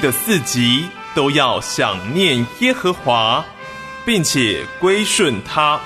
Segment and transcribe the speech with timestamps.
[0.00, 3.44] 地的四极都要想念耶和华，
[4.04, 5.78] 并且归顺他；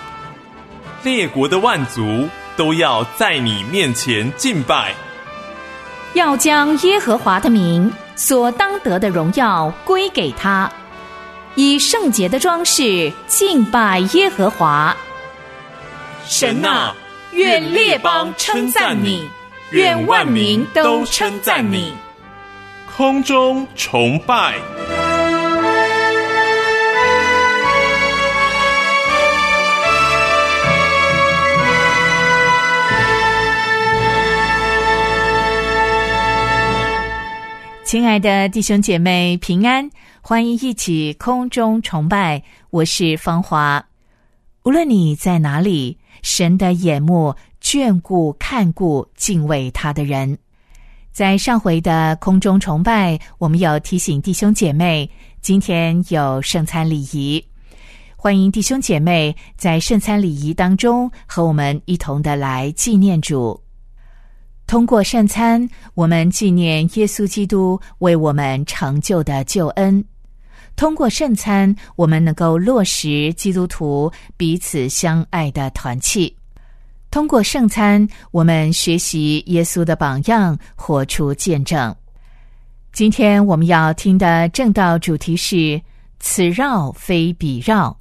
[1.03, 4.95] 列国的万族都要在你面前敬拜，
[6.15, 10.71] 要将耶和华的名所当得的荣耀归给他，
[11.57, 14.97] 以圣洁的装饰敬拜耶和华。
[16.27, 16.95] 神啊，
[17.33, 19.29] 愿列邦称赞你，
[19.71, 21.93] 愿万民都称赞你。
[22.97, 24.55] 空中崇拜，
[37.85, 42.45] 亲爱的弟兄姐妹平安，欢迎一起空中崇拜。
[42.71, 43.85] 我是芳华。
[44.63, 50.39] 无论你在哪里，神的眼目眷顾、看顾、敬畏他的人。
[51.15, 55.09] 在上回的空中崇拜，我们有提醒弟兄姐妹，
[55.41, 57.43] 今天有圣餐礼仪，
[58.17, 63.63] 欢迎弟兄姐妹在圣餐礼仪当中和我们一同的来纪念主。
[64.67, 70.03] 通过圣餐，我们纪念耶稣基督为我们成就的救恩；
[70.75, 76.37] 通过圣餐，我们能够落实基督徒彼此相爱的团契。
[77.15, 81.95] 通过圣餐，我们学习耶稣的榜样，活出见证。
[82.93, 85.81] 今天我们要听的正道主题是
[86.19, 87.97] “此绕非彼绕”。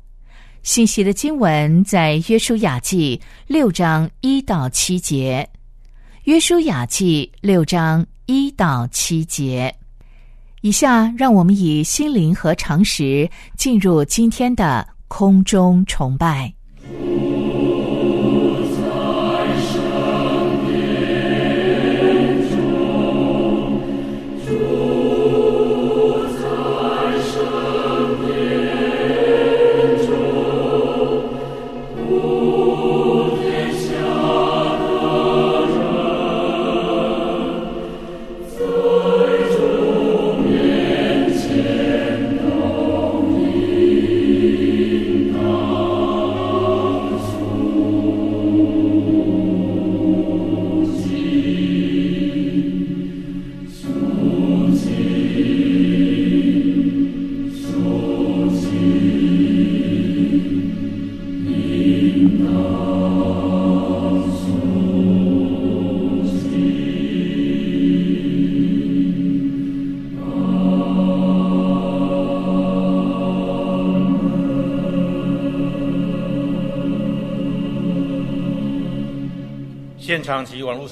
[0.64, 5.48] 信息的经文在约书亚记六章一到七节。
[6.24, 9.72] 约书亚记六章一到七节。
[10.62, 16.52] 以下让我们以心灵和常识进入今天的空中崇拜。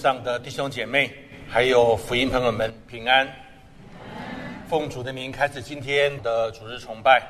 [0.01, 1.11] 上的弟兄姐妹，
[1.47, 3.31] 还有福音朋友们，平安！
[4.67, 7.21] 奉主的名开始今天的主日崇拜，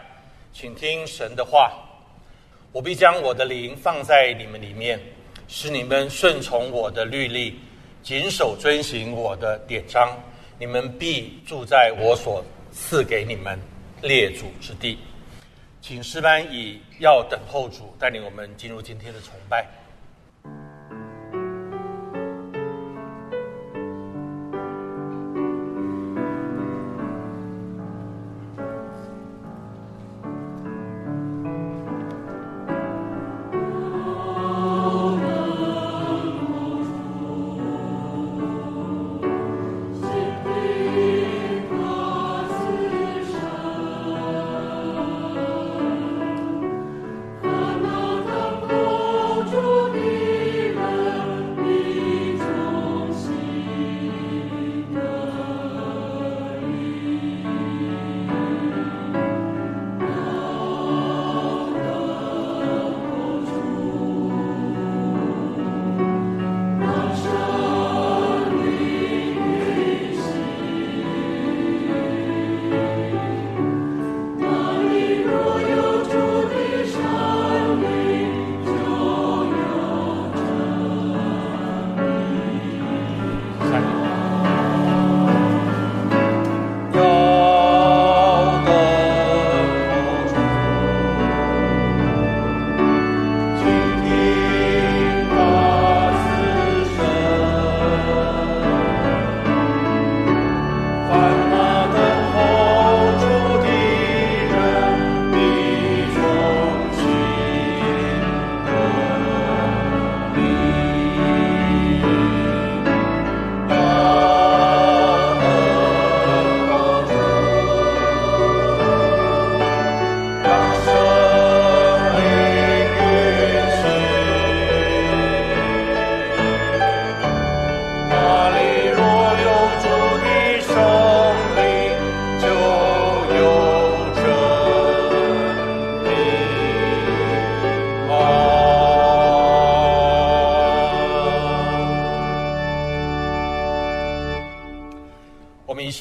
[0.53, 1.73] 请听神的话。
[2.71, 4.97] 我必将我的灵放在你们里面，
[5.49, 7.59] 使你们顺从我的律例，
[8.01, 10.17] 谨守遵行我的典章。
[10.57, 13.59] 你们必住在我所赐给你们
[14.01, 14.97] 列祖之地。
[15.81, 19.67] 请诗班以要等候主带领我们进入今天的崇拜。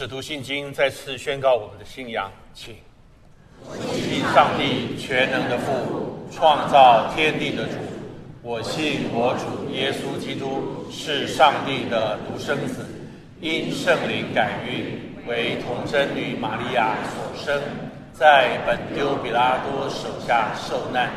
[0.01, 2.75] 使徒信经再次宣告我们的信仰，请。
[3.63, 7.73] 我信上帝全能的父，创造天地的主。
[8.41, 12.87] 我信我主耶稣基督是上帝的独生子，
[13.43, 17.63] 因圣灵感孕，为童贞女玛利亚所生，
[18.15, 21.11] 在本丢比拉多手下受难，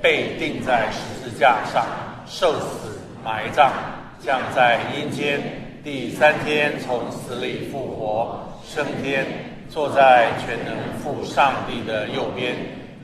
[0.00, 1.84] 被钉在十字架上，
[2.26, 3.70] 受死埋葬，
[4.18, 5.42] 降在阴间，
[5.82, 9.24] 第三天从死里复活，升天，
[9.70, 12.54] 坐在全能父上帝的右边，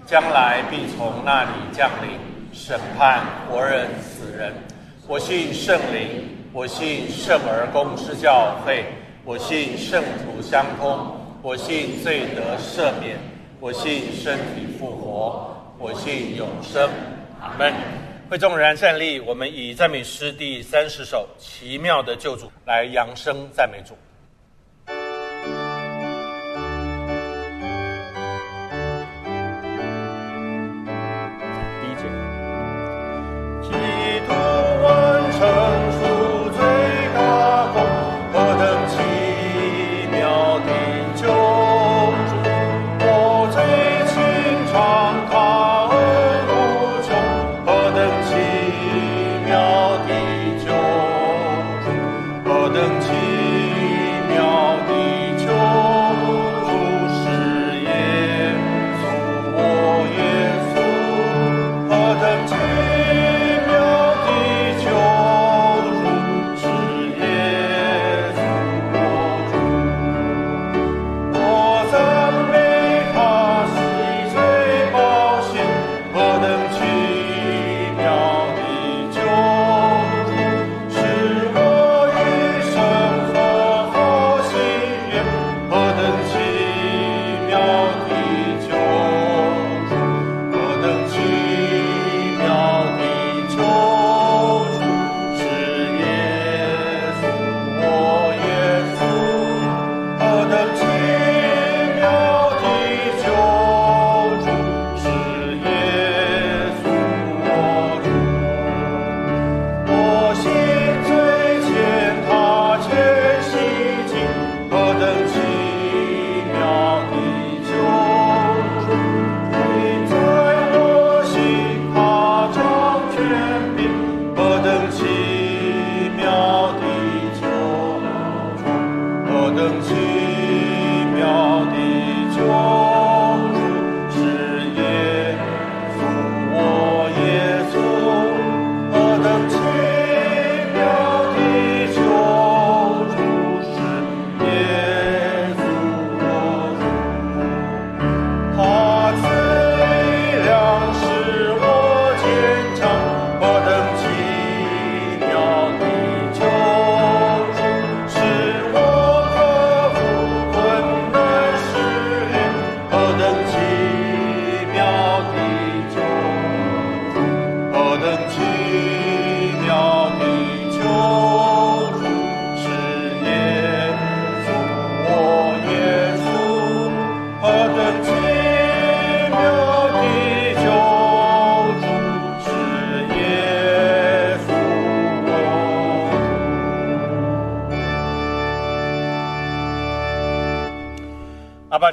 [0.04, 2.18] 将来必从那里降临。
[2.52, 4.52] 审判活人死人，
[5.06, 8.84] 我信圣灵，我信圣而公之教会，
[9.24, 13.16] 我信圣徒相通，我信罪得赦免，
[13.58, 16.90] 我信身体复活，我信永生。
[17.40, 17.72] 阿门。
[18.28, 23.96] 会众人站立，我们以赞美诗第三十首《奇妙的救主》来扬声赞美主。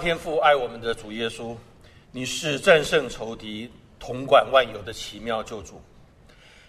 [0.04, 1.56] 天父爱我们的主耶稣，
[2.12, 5.82] 你是战胜仇敌、统管万有的奇妙救主。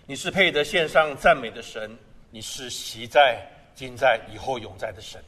[0.06, 1.90] 你是配得献上赞美的神，
[2.30, 3.36] 你是习在、
[3.74, 5.20] 今在、以后永在的神。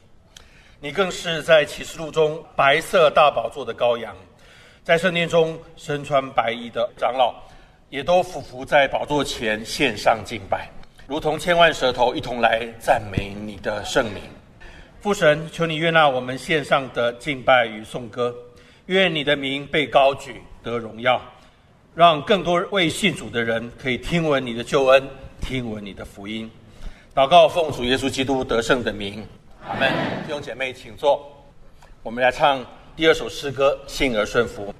[0.79, 4.15] 你更是在启示录中白色大宝座的羔羊，
[4.85, 7.35] 在圣殿中身穿白衣的长老，
[7.89, 10.69] 也都俯伏在宝座前献上敬拜，
[11.07, 14.23] 如同千万舌头一同来赞美你的圣名。
[15.07, 18.35] 父神，求你悦纳我们献上的敬拜与颂歌，
[18.87, 21.21] 愿你的名被高举得荣耀，
[21.95, 25.01] 让更多未信主的人可以听闻你的救恩，
[25.39, 26.51] 听闻你的福音。
[27.15, 29.25] 祷告奉主耶稣基督得胜的名，
[29.65, 29.89] 阿门。
[30.25, 31.25] 弟兄姐妹，请坐，
[32.03, 32.61] 我们来唱
[32.93, 34.73] 第二首诗歌《信而顺服》。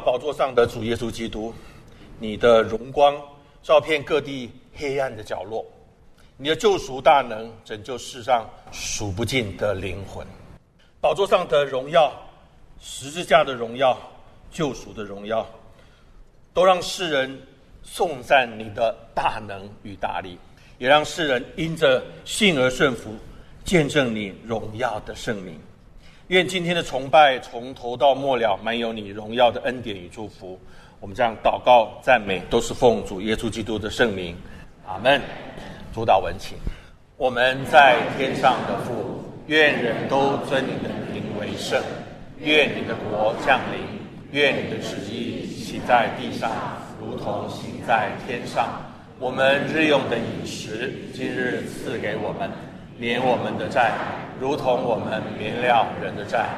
[0.00, 1.52] 宝座上的主耶稣基督，
[2.18, 3.14] 你的荣光
[3.62, 5.64] 照遍各地黑暗的角落，
[6.36, 10.26] 你的救赎大能拯救世上数不尽的灵魂。
[11.00, 12.12] 宝座上的荣耀，
[12.80, 13.98] 十字架的荣耀，
[14.50, 15.46] 救赎的荣耀，
[16.52, 17.40] 都让世人
[17.82, 20.38] 颂赞你的大能与大力，
[20.78, 23.14] 也让世人因着信而顺服，
[23.64, 25.58] 见证你荣耀的圣名。
[26.28, 30.60] 愿今天的崇拜从头到末了满有你荣耀的恩典与祝福。
[31.00, 34.36] 我们这样祷告赞美，都是奉主耶稣基督的圣名，
[34.86, 35.18] 阿门。
[35.94, 36.58] 主导文请。
[37.16, 41.82] 我们在天上的父，愿人都尊你的名为圣。
[42.40, 43.80] 愿你的国降临。
[44.32, 46.50] 愿你的旨意行在地上，
[47.00, 48.68] 如同行在天上。
[49.18, 52.50] 我们日用的饮食，今日赐给我们，
[52.98, 53.92] 免我们的债。
[54.40, 56.48] 如同我们免了人的债，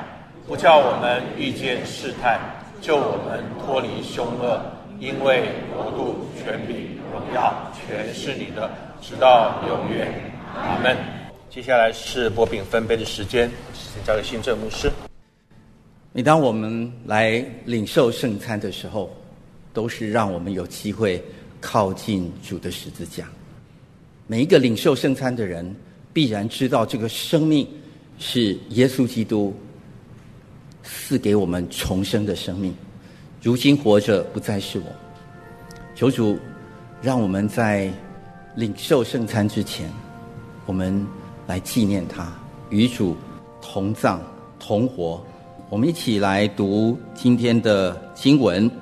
[0.46, 2.40] 不叫我们遇见试探，
[2.80, 4.60] 救我们脱离凶恶。
[4.98, 8.70] 因为国度、权柄、荣耀，全是你的，
[9.00, 10.12] 直到永远。
[10.54, 10.96] 阿门。
[11.48, 14.90] 接下来是薄饼分杯的时间，请交给新政牧师。
[16.12, 19.10] 每当我们来领受圣餐的时候，
[19.72, 21.22] 都是让我们有机会
[21.60, 23.26] 靠近主的十字架。
[24.26, 25.74] 每一个领受圣餐的人。
[26.12, 27.66] 必然知道这个生命
[28.18, 29.54] 是耶稣基督
[30.82, 32.74] 赐给我们重生的生命。
[33.42, 34.84] 如今活着不再是我。
[35.94, 36.38] 求主
[37.00, 37.90] 让我们在
[38.56, 39.90] 领受圣餐之前，
[40.66, 41.06] 我们
[41.46, 42.32] 来纪念他，
[42.70, 43.16] 与主
[43.62, 44.20] 同葬
[44.58, 45.22] 同活。
[45.68, 48.68] 我们一起来读今天的经文，《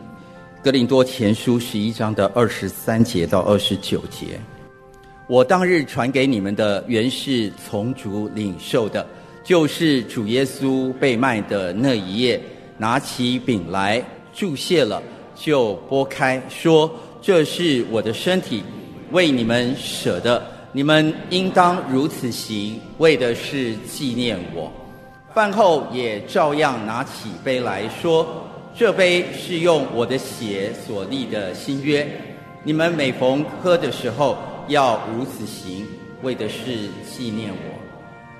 [0.64, 4.40] 格林多前书》十一章的二十三节到二十九节。
[5.28, 9.06] 我当日传给你们的原是从主领受的，
[9.44, 12.40] 就是主耶稣被卖的那一夜，
[12.78, 15.02] 拿起饼来注谢了，
[15.34, 18.62] 就拨开，说：“这是我的身体，
[19.10, 20.42] 为你们舍的，
[20.72, 24.72] 你们应当如此行，为的是纪念我。”
[25.34, 28.26] 饭后也照样拿起杯来说
[28.74, 32.08] ：“这杯是用我的血所立的新约，
[32.64, 35.86] 你们每逢喝的时候。”要如此行，
[36.22, 37.78] 为的是纪念我。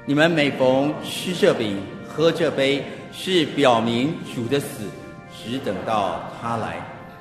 [0.06, 4.85] 你们每逢吃这饼、喝这杯，是表明主的死，
[5.37, 6.76] 只等到他来。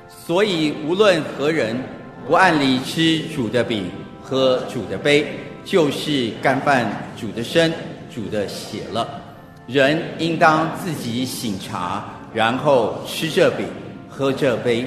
[0.08, 1.76] 所以无论何人
[2.26, 3.90] 不按理吃主的饼、
[4.22, 5.26] 喝主的杯，
[5.64, 6.86] 就是干犯
[7.18, 7.72] 主的身、
[8.14, 9.22] 主的血了。
[9.66, 12.04] 人应当自己醒察，
[12.34, 13.66] 然后吃这饼、
[14.08, 14.86] 喝这杯，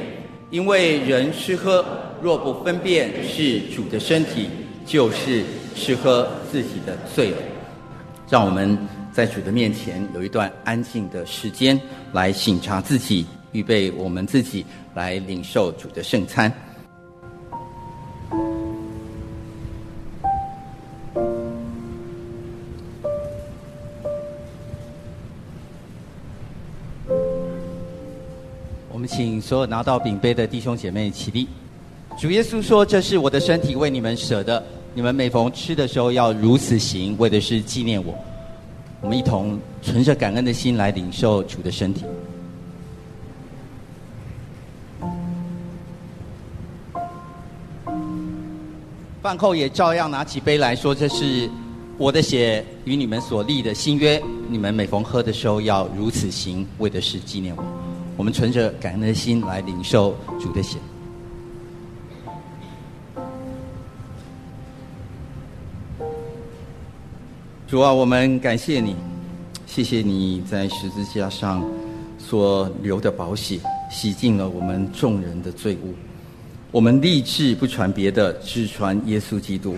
[0.52, 1.84] 因为人吃喝。
[2.22, 4.48] 若不分辨是主的身体，
[4.86, 5.44] 就是
[5.76, 7.38] 吃喝自己的罪了。
[8.30, 8.78] 让我们
[9.12, 11.80] 在主的面前有一段安静的时间，
[12.14, 16.52] 来省察自己，预备我们自己来领受主的圣餐。
[28.90, 31.48] 我们请所有拿到饼杯的弟兄姐妹起立。
[32.20, 34.64] 主耶稣说：“这是我的身体，为你们舍的。
[34.94, 38.14] 你们每逢吃的时候，要如此行，为的是纪念我。”
[39.02, 42.06] 我们一同存着感恩的心来领受主的身体。
[49.24, 51.50] 饭后也照样拿起杯来说：“这是
[51.98, 54.22] 我的血，与你们所立的新约。
[54.48, 57.64] 你们每逢喝的时候，要如此行，为的是纪念我。”
[58.16, 60.78] 我们存着感恩的心来领受主的血。
[67.72, 68.94] 主啊，我们感谢你，
[69.66, 71.66] 谢谢你在十字架上
[72.20, 75.94] 所流的宝血，洗净了我们众人的罪恶。
[76.70, 79.78] 我们立志不传别的，只传耶稣基督。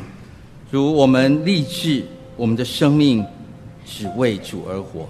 [0.71, 2.03] 如我们立志，
[2.35, 3.23] 我们的生命
[3.85, 5.07] 只为主而活。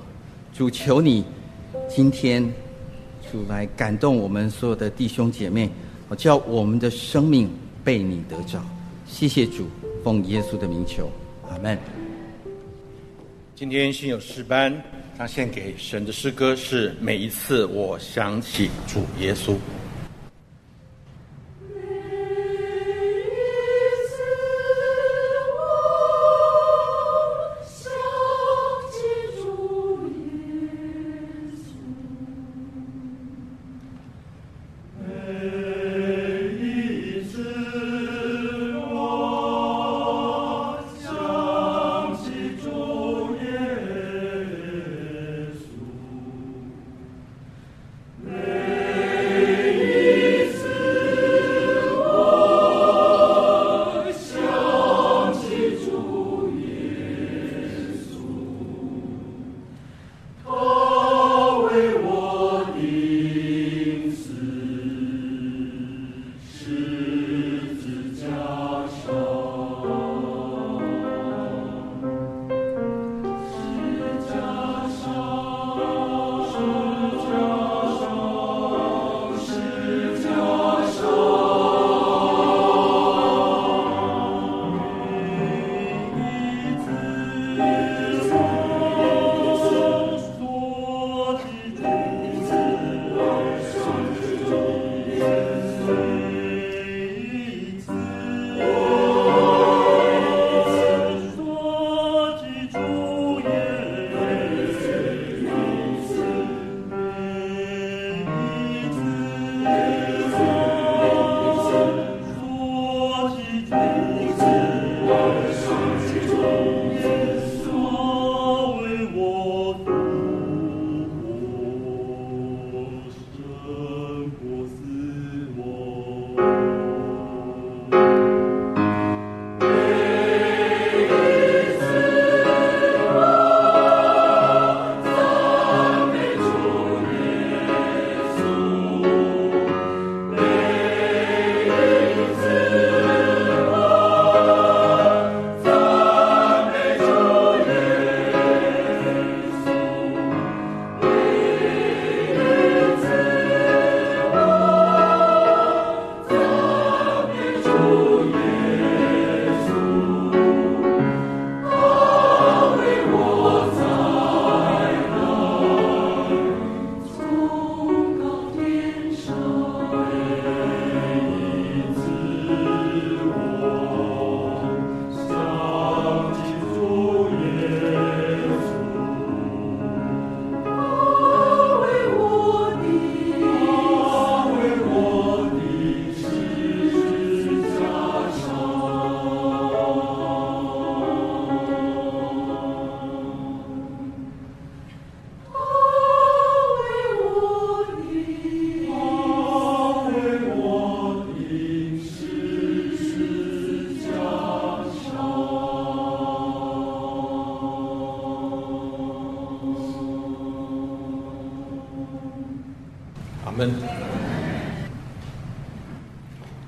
[0.54, 1.24] 主求你
[1.88, 2.44] 今天
[3.32, 5.70] 主来感动我们所有的弟兄姐妹，
[6.18, 7.50] 叫我们的生命
[7.82, 8.62] 被你得着。
[9.08, 9.68] 谢谢主，
[10.04, 11.10] 奉耶稣的名求，
[11.50, 12.03] 阿门。
[13.64, 14.84] 今天新有诗班
[15.18, 19.56] 他献给神的诗歌是每一次我想起主耶稣。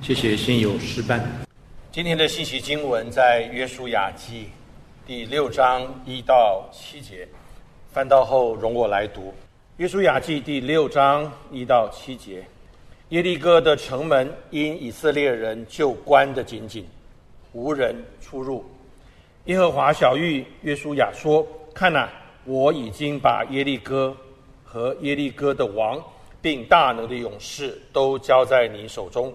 [0.05, 1.19] 谢谢新友诗班。
[1.91, 4.49] 今天的信息经文在约书亚记
[5.03, 7.27] 第六章一到七节，
[7.91, 9.33] 翻到后容我来读。
[9.77, 12.45] 约书亚记第六章一到七节，
[13.09, 16.85] 耶利哥的城门因以色列人就关得紧紧，
[17.53, 18.63] 无人出入。
[19.45, 22.07] 耶和华小玉约书亚说：“看呐，
[22.43, 24.15] 我已经把耶利哥
[24.63, 25.99] 和耶利哥的王，
[26.43, 29.33] 并大能的勇士都交在你手中。”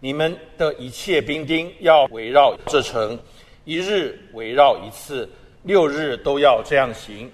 [0.00, 3.18] 你们的一切兵丁要围绕这城，
[3.64, 5.28] 一日围绕一次，
[5.64, 7.30] 六日都要这样行。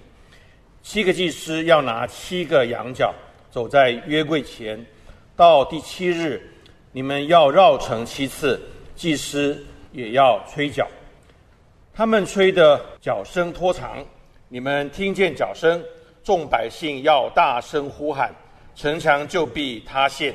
[0.82, 3.14] 七个祭司要拿七个羊角，
[3.50, 4.84] 走在约柜前。
[5.36, 6.40] 到第七日，
[6.90, 8.58] 你们要绕城七次，
[8.94, 10.88] 祭司也要吹角。
[11.92, 14.02] 他们吹的角声拖长，
[14.48, 15.82] 你们听见角声，
[16.22, 18.34] 众百姓要大声呼喊，
[18.74, 20.34] 城墙就必塌陷，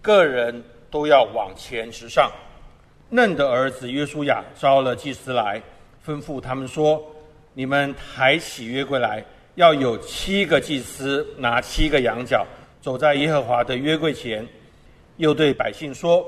[0.00, 2.30] 个人都要往前直上。
[3.08, 5.60] 嫩的儿子约书亚招了祭司来，
[6.06, 7.04] 吩咐他们说
[7.52, 9.24] ：“你们抬起约柜来，
[9.56, 12.46] 要有七个祭司拿七个羊角，
[12.80, 14.46] 走在耶和华的约柜前。”
[15.18, 16.24] 又对百姓说：“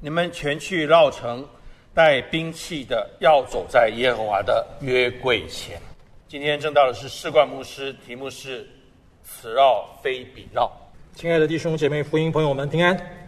[0.00, 1.46] 你们全去绕城。”
[1.96, 5.80] 带兵器的要走在耶和华的约柜前。
[6.28, 8.68] 今天正道的是士冠牧师，题目是
[9.24, 10.70] “此绕非彼绕”。
[11.16, 13.25] 亲爱的弟兄姐妹、福音朋友们，平安。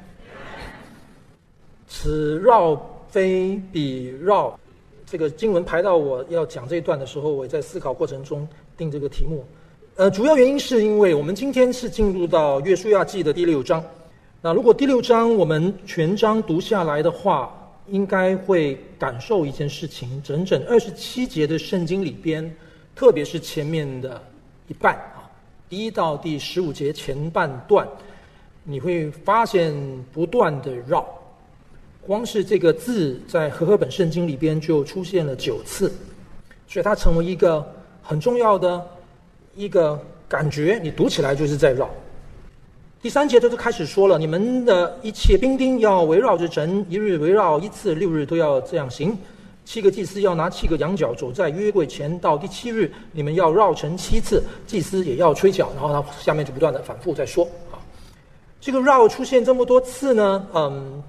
[1.88, 4.59] 此绕非彼绕，
[5.07, 8.46] 这个经文排到我要讲这一段的时候，我也在思考过程中
[8.77, 9.44] 定这个题目。
[9.96, 13.83] 呃，主要原因是因为我们今天是进入到约书亚记的第六章。
[14.40, 17.53] 那如果第六章我们全章读下来的话，
[17.88, 22.55] 应该会感受一件事情：整整二十七节的圣经里边，
[22.94, 24.22] 特别是前面的
[24.68, 25.27] 一半啊，
[25.68, 27.88] 第一到第十五节前半段，
[28.62, 29.74] 你会发现
[30.12, 31.05] 不断的绕。
[32.09, 35.92] 光是这个字在和合本圣经里边就出现了九次，
[36.66, 37.62] 所以它成为一个
[38.03, 38.83] 很重要的
[39.55, 40.81] 一个感觉。
[40.83, 41.87] 你读起来就是在绕。
[43.03, 49.14] 第三节，他就开始说了：“你们的一切兵丁要围绕着城，一日围绕一次，六日都要这样行。
[49.66, 52.18] 七个祭司要拿七个羊角，走在约柜前。
[52.21, 55.71] 到第七日，你们要绕城七次，祭司也要吹角。
[55.75, 57.77] 然后他下面就不断的反复在说啊，
[58.62, 61.03] 这个绕出现这么多次呢，嗯，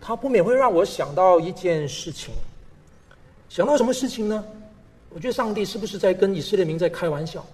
[0.00, 2.32] 他不免会让我想到一件事情。
[3.48, 4.44] 想到什么事情呢？
[5.10, 7.44] 我觉得上帝是不是在跟以色列民在开玩笑？”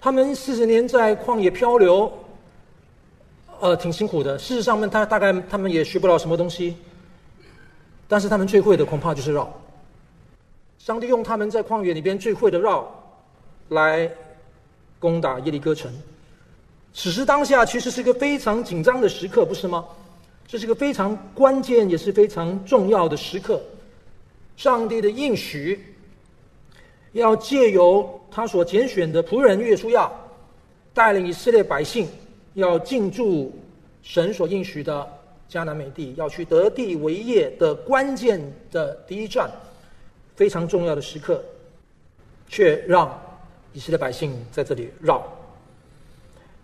[0.00, 2.12] 他们四十年在旷野漂流，
[3.60, 4.36] 呃，挺辛苦的。
[4.38, 6.76] 事实上面，他大概他们也学不了什么东西，
[8.08, 9.52] 但是他们最会的恐怕就是绕。
[10.78, 12.92] 上帝用他们在旷野里边最会的绕，
[13.68, 14.10] 来
[14.98, 15.92] 攻打耶利哥城。
[16.92, 19.84] 此时当下，其实是一个非常紧张的时刻，不是吗？
[20.52, 23.58] 这是个非常关键，也是非常重要的时刻。
[24.54, 25.82] 上帝的应许。
[27.12, 30.10] 要借由他所拣选的仆人约书亚，
[30.92, 32.06] 带领以色列百姓，
[32.52, 33.50] 要进驻
[34.02, 35.08] 神所应许的
[35.50, 38.38] 迦南美地，要去得地为业的关键
[38.70, 39.50] 的第一站，
[40.36, 41.42] 非常重要的时刻，
[42.46, 43.18] 却让
[43.72, 45.26] 以色列百姓在这里绕。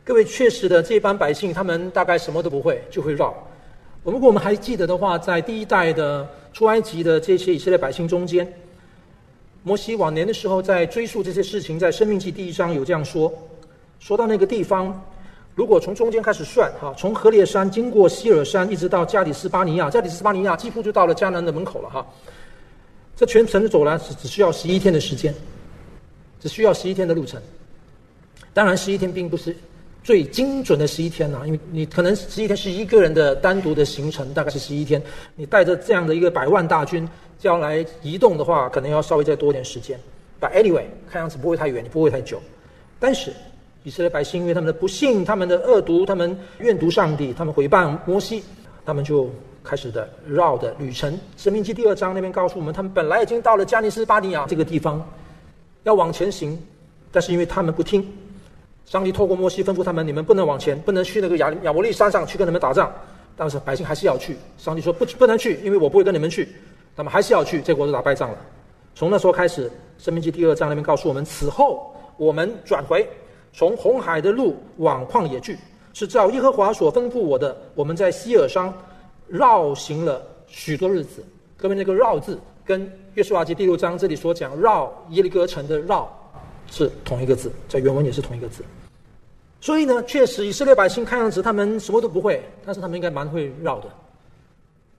[0.05, 3.35] 各位确实的，这班百姓他们大概什么都不会，就会绕。
[4.05, 8.51] 如果我们还记得的话，在第一代的出埃及的这些以色列百姓中间。
[9.63, 13.31] 摩西晚年的时候，在追溯这些事情，在《生命记》第一章有这样说：
[13.99, 14.99] 说到那个地方，
[15.55, 22.07] 如果从中间开始算，哈，从河烈山经过希尔山，一直到加里斯巴尼亚，加里斯巴尼亚几乎就到了迦南的门口了，哈。
[23.17, 25.35] 这全程的走来只只需要十一天的时间，
[26.41, 27.43] 只需要十一天的路程。
[28.55, 29.55] 当然，十一天并不是
[30.09, 35.03] 最精准的十一天呐，因为你可能十一天是一个人的单独的行程，大概是十一天，
[35.37, 37.07] 你带着这样的一个百万大军。
[37.39, 40.01] 将来移动的话，可能要稍微再多点时间。
[40.41, 42.41] But anyway，看样子不会太远，也不会太久。
[42.99, 43.35] 但是
[43.85, 48.43] 以色列百姓因为他们的不幸、他们的恶毒、他们怨毒上帝、他们毁谤摩西，
[48.87, 49.29] 他们就
[49.63, 51.21] 开始的绕的旅程。
[51.37, 55.07] 生命记第二章那边告诉我们，他们本来已经到了加尼斯巴尼亚这个地方，
[55.83, 56.59] 要往前行，
[57.13, 58.03] 但是因为他们不听，
[58.89, 62.91] 上帝透过摩西吩咐他们：你们不能往前，不能去那个亚亚伯利山上去跟他们打仗。
[63.37, 64.35] 但是百姓还是要去。
[64.57, 66.49] 上帝说：不，不能去，因为我不会跟你们去。
[66.97, 68.39] 他们还是要去，结果就打败仗了。
[68.95, 73.07] 从那时候开始，《生命记》第二章那边告诉我们：此后我们转回，
[73.53, 75.59] 从红海的路往旷野去，
[75.93, 77.55] 是照耶和华所吩咐我的。
[77.75, 78.73] 我们在希尔山
[79.27, 81.23] 绕行了许多日子。
[81.59, 86.11] 各位，那个“绕”字跟《约书亚记》第六章这里所讲绕耶利哥城的“绕”
[86.71, 88.65] 是同一个字，在原文也是同一个字。
[89.61, 93.89] 所以呢，确实以色列百姓看样子他们什么都不会，但是他们应该蛮会绕的。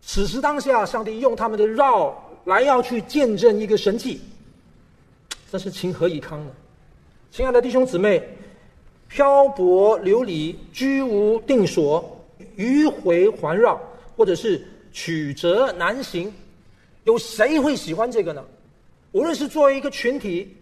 [0.02, 2.14] 此时当下，上帝用他们的绕
[2.46, 4.22] 来要去见证一个神迹，
[5.52, 6.52] 这是情何以堪呢？
[7.32, 8.22] 亲爱的弟兄姊妹，
[9.08, 12.20] 漂泊流离、居无定所、
[12.58, 13.80] 迂回环绕，
[14.18, 16.34] 或者是曲折难行，
[17.06, 18.44] 有谁会喜欢这个呢？
[19.12, 20.56] 无论是作为一个群体，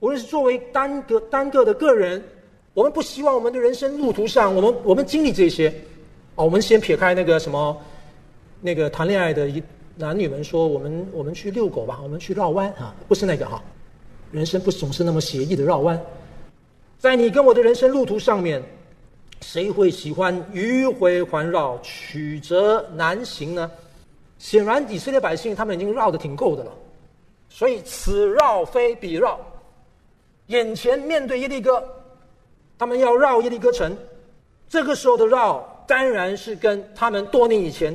[0.00, 2.22] 无论是作为单个单个的个人，
[2.80, 5.68] 我们不希望我们的人生路途上，我们我们经历这些。
[6.34, 7.76] 哦，我们先撇开那个什么。
[8.62, 9.62] 那个谈恋爱的一
[9.96, 13.62] 男女们说：“我们我们去遛狗吧，我们去绕弯啊，不是那个哈，
[14.32, 16.00] 人生不总是那么写意的绕弯，
[16.98, 18.62] 在你跟我的人生路途上面，
[19.42, 23.70] 谁会喜欢迂回环绕、曲折难行呢？
[24.38, 26.72] 显然以色列百姓他们已经绕的挺够的了，
[27.50, 29.38] 所以此绕非彼绕。
[30.46, 31.82] 眼前面对耶利哥，
[32.80, 33.94] 他们要绕耶利哥城，
[34.66, 37.94] 这个时候的绕当然是跟他们多年以前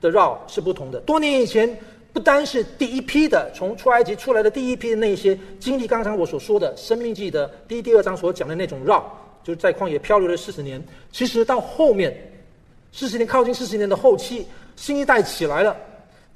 [0.00, 0.98] 的绕是不同的。
[1.02, 1.78] 多年以前
[2.12, 9.08] 不单是第一批的从出埃及出来的第一批的那些经历，刚才我所说的《生命记》的第一、第二章所讲的那种绕，
[9.44, 10.82] 就是在旷野漂流了四十年。
[11.12, 12.12] 其实到后面
[12.90, 15.76] 四十年靠近四十年的后期，新一代起来了，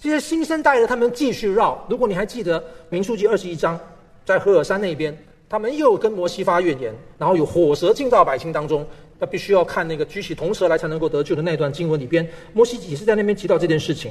[0.00, 1.84] 这些新生代的他们继续绕。
[1.90, 3.76] 如果你还记得《民数记》二十一章，
[4.24, 5.12] 在赫尔山那边。
[5.52, 8.86] 他们又跟摩西发怨言，然后有火蛇进到百姓当中，
[9.18, 14.10] 那必须要看那个举起铜蛇来才能够得救的那段经文里边，摩西也是在那边提到这件事情。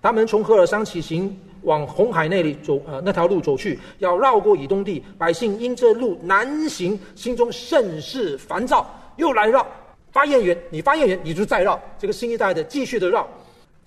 [0.00, 9.66] 他们从赫尔桑起行，往红海那里走，呃，那条路走去，要绕过以东地，百姓因这路难行，心中甚是烦躁，又来绕，
[10.12, 13.28] 发怨言，你发怨言，你就再绕，这个新一代的继续的绕。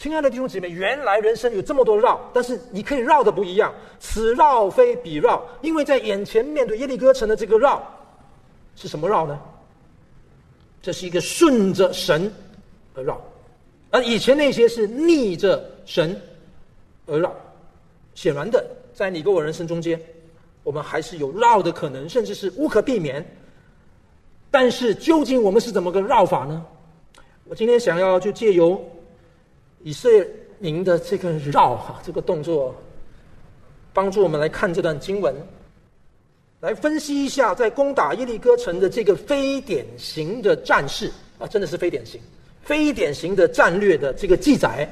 [0.02, 3.72] 亲爱的弟兄姊妹，原来人生有这么多绕，但是你可以绕的不一样。
[4.00, 7.80] 此绕非彼绕，因为在眼前面对耶利哥城的这个绕，
[8.76, 9.40] 是什么绕呢？
[10.82, 12.34] 这是一个顺着神
[12.96, 13.22] 而绕，
[13.92, 16.20] 而以前那些是逆着神
[17.06, 17.32] 而绕。
[18.16, 20.02] 显然的，在你跟我人生中间，
[20.64, 23.24] 我们还是有绕的可能，甚至是无可避免。
[24.50, 26.66] 但是究竟我们是怎么个绕法呢？
[27.46, 28.84] 我今天想要就借由。
[29.84, 30.28] 以色列
[30.60, 32.76] 民的这个绕哈，这个动作，
[33.94, 35.34] 帮助我们来看这段经文，
[36.60, 42.22] 来分析一下在攻打耶利哥城的这个非典型的战事啊，真的是非典型、
[42.62, 44.88] 非典型的战略的这个记载，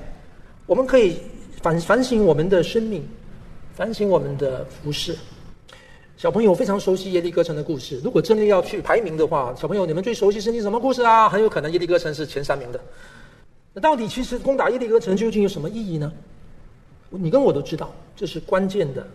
[0.66, 1.18] 我们可以
[1.62, 3.08] 反反省我们的生命，
[3.76, 5.16] 反省我们的服饰。
[6.18, 11.30] 小朋友非常熟悉耶利哥城的故事，如果真的要去排名的话，小朋友你们最熟悉圣经什么故事啊？
[11.30, 12.82] 很有可能耶利哥城是前三名的。
[13.74, 16.12] 那到底其实攻打耶利哥城究竟有什么意义呢？
[17.10, 19.06] 你跟我都知道，这是关键的。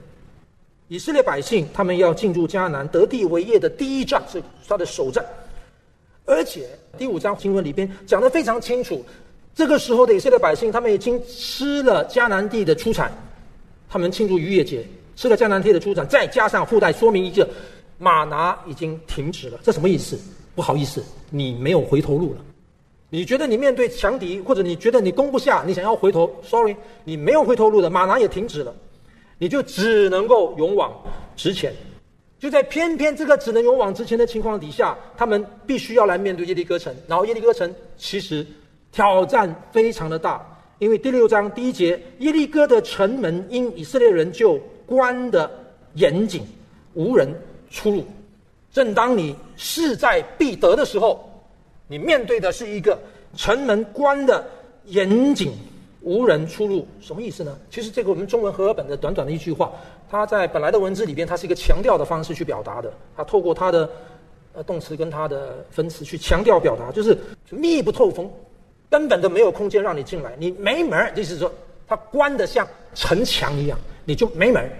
[0.88, 5.24] 以色列百姓他们要进入迦南得地为业的第一仗是他的首战，
[6.24, 9.04] 而且第五章经文里边讲的非常清楚，
[9.54, 13.10] 这个时候的以色列百姓他们已经吃了迦南地的出产，
[13.88, 14.86] 他们庆祝逾越节
[15.16, 17.48] 吃了迦南地的出产，再加上附带说明一个
[17.98, 20.18] 马拿已经停止了，这什么意思？
[20.54, 22.40] 不好意思，你没有回头路了。
[23.14, 26.74] 你觉得你面对强敌，或者你觉得你攻不下，你想要回头？Sorry，
[27.04, 28.74] 你没有回头路的，马拿也停止了，
[29.38, 30.92] 你就只能够勇往
[31.36, 31.72] 直前。
[32.40, 36.92] 就在偏偏这个只能勇往直前的情况底下，他们必须要来面对耶利哥城。
[37.06, 38.44] 然后耶利哥城其实
[38.90, 40.44] 挑战非常的大，
[40.80, 45.48] 因为第六章第一节，耶利哥的城门因以色列人就关的
[45.94, 46.42] 严谨，
[46.94, 47.32] 无人
[47.70, 48.04] 出入。
[48.72, 51.30] 正当你势在必得的时候。
[51.94, 52.98] 你面对的是一个
[53.36, 54.44] 城门关的
[54.86, 55.52] 严谨，
[56.00, 57.56] 无人出入，什么意思呢？
[57.70, 59.70] 其实这个我们中文和合本的短短的一句话，
[60.10, 62.92] 它在本来的文字里边，它是一个强调的方式去表达的。
[63.16, 63.88] 它透过它的
[64.54, 67.16] 呃动词跟它的分词去强调表达，就是
[67.48, 68.28] 密不透风，
[68.90, 71.12] 根本都没有空间让你进来，你没门儿。
[71.14, 71.48] 就是说，
[71.86, 74.70] 它关的像城墙一样，你就没门儿。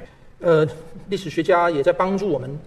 [0.40, 0.68] 呃，
[1.08, 2.58] 历史学家也在帮助我们。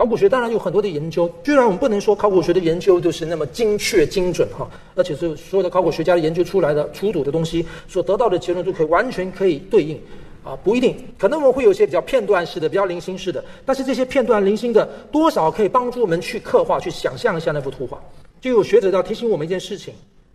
[0.00, 10.00] 考古学当然有很多的研究，虽然我们不能说考古学的研究就是那么精确精准哈，而且是所有的考古学家研究出来的出土的东西所得到的结论都可以完全可以对应，
[10.42, 18.02] 啊，不一定，可能我们会有些比较片段式的、比较零星式的，但是这些片段零星的多少可以帮助我们去刻画、去想象一下那幅图画。
[18.40, 19.92] 就有学者要提醒我们一件事情：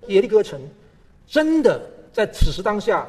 [0.09, 0.61] 耶利哥城
[1.25, 1.81] 真的
[2.13, 3.03] 在此时当下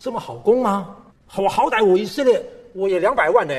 [0.00, 0.88] 这么好攻吗？
[1.36, 3.54] 我好歹我以色列我也两百万呢。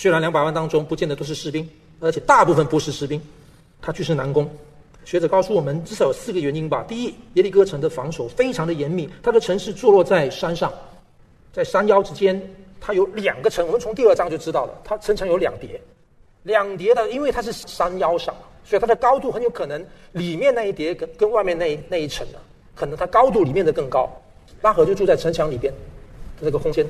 [0.00, 1.68] 虽然两百万当中不见得都是士兵，
[2.00, 3.20] 而且大部分不是士兵，
[3.82, 4.50] 他确实难攻。
[5.04, 6.82] 学者告诉我们，至少有四个原因吧。
[6.88, 10.72] 第一，耶利哥城的防守非常的严密，它的城市坐落在山上，
[11.52, 12.40] 在山腰之间，
[12.80, 13.66] 它有两个城。
[13.66, 15.78] 我们从第二章就知道了，它城墙有两叠，
[16.44, 18.34] 两叠的，因为它是山腰上，
[18.64, 22.38] 所以它的高度很有可能里面那一叠跟跟外面那那一层呢，
[22.74, 24.10] 可能它高度里面的更高。
[24.62, 25.70] 拉合就住在城墙里边
[26.42, 26.86] 这个空间。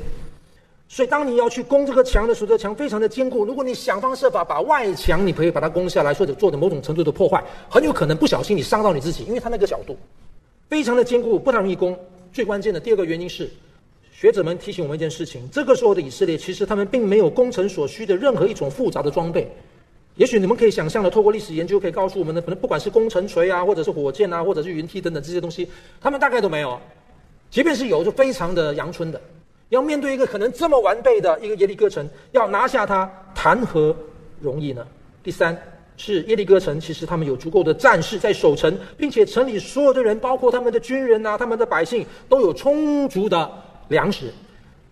[0.92, 3.44] 所以，当你要去攻这个墙的时候，这墙非常的坚固。
[3.44, 9.96] 如果你想方设法把外墙，你可以把它攻下来，或者做的某种程度的破坏，很有可能不小心你伤到你自己，因为它那个角度
[10.68, 11.96] 非常的坚固，不太容易攻。
[12.32, 13.48] 最关键的第二个原因是，
[14.12, 19.48] 学者们提醒我们一件事情：这个时候的以色列，其实他们并没有攻城所需的任何一种复杂的装备。
[20.16, 25.68] 也许你们可以想象的，透过历史研究可以告诉我们的，可能不管是攻城锤啊，或者是火箭啊，或者是云梯等等这些东西，
[26.00, 26.76] 他们大概都没有。
[27.48, 29.20] 即便是有，就非常的阳春的。
[29.70, 33.96] 要面对一个可能这么完备的一个耶利哥城，要拿下它，谈何
[34.40, 34.86] 容易呢？
[35.22, 35.56] 第三，
[35.96, 43.50] 是耶利哥城，其实他们有足够的战士在守城，并且城里所有的人，包括他们的军人啊，他们的百姓，都有充足的
[43.88, 44.32] 粮食。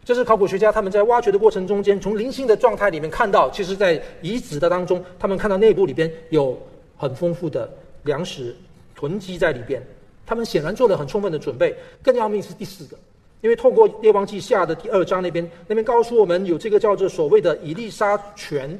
[0.04, 6.58] 这是考古学家他们在挖掘的过程中间，从零星的状态里面看到，其实，在遗址的当中，他们看到内部里边有
[6.96, 7.68] 很丰富的
[8.04, 8.56] 粮食
[8.94, 9.82] 囤积在里边。
[10.24, 11.74] 他们显然做了很充分的准备。
[12.02, 12.96] 更要命是第四个，
[13.40, 18.78] 因为透过列王记下的第二章那边，那边告诉我们有这个叫做所谓的以利沙泉，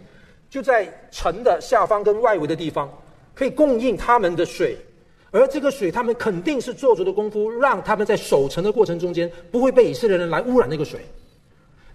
[0.51, 2.91] 就在城的下方跟外围的地方，
[3.35, 4.77] 可以供应他们的水。
[5.31, 11.01] 而这个水，他们肯定是做足的功夫，让他们在守城的过程中间不会被以色列人来污染那个水，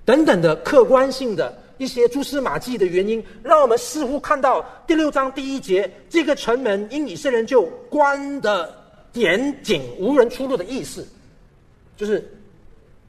[0.05, 8.71] 等等的客观性的一些蛛丝马迹的原因，让我们似乎看到第六章第一节这个城门因以色列人就关的
[9.13, 11.07] 严谨、无人出入的意思，
[11.97, 12.23] 就是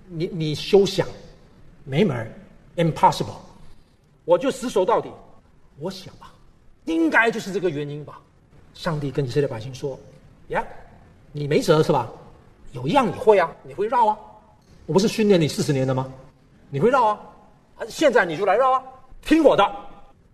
[0.09, 1.07] 你你休想
[1.85, 2.33] 没门
[2.77, 3.37] ，impossible，
[4.25, 5.11] 我就死守到底。
[5.79, 6.33] 我想吧，
[6.85, 8.21] 应该就是这个原因吧。
[8.75, 9.99] 上帝跟以色列百姓说。
[10.49, 10.63] 呀，
[11.33, 12.09] 你没辙是吧？
[12.73, 14.19] 有一样你会啊，你会绕啊。
[14.87, 16.13] 我不是训练你四十年的吗？
[16.69, 17.21] 你会绕啊，
[17.89, 18.83] 现在你就来绕啊，
[19.23, 19.65] 听我的，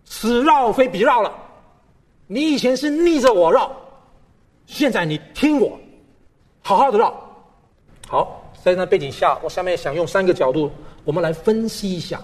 [0.03, 1.33] 此绕非彼绕了。
[2.27, 3.71] 你以前是逆着我绕，
[4.65, 5.79] 现在你听我，
[6.61, 7.13] 好好的绕。
[8.07, 10.71] 好，在那背景下，我下面想用三个角度，
[11.03, 12.21] 我们来分析一下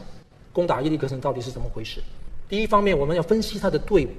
[0.53, 1.99] 攻打耶利哥城到底是怎么回事。
[2.47, 4.09] 第一方面，我们要分析他的队伍；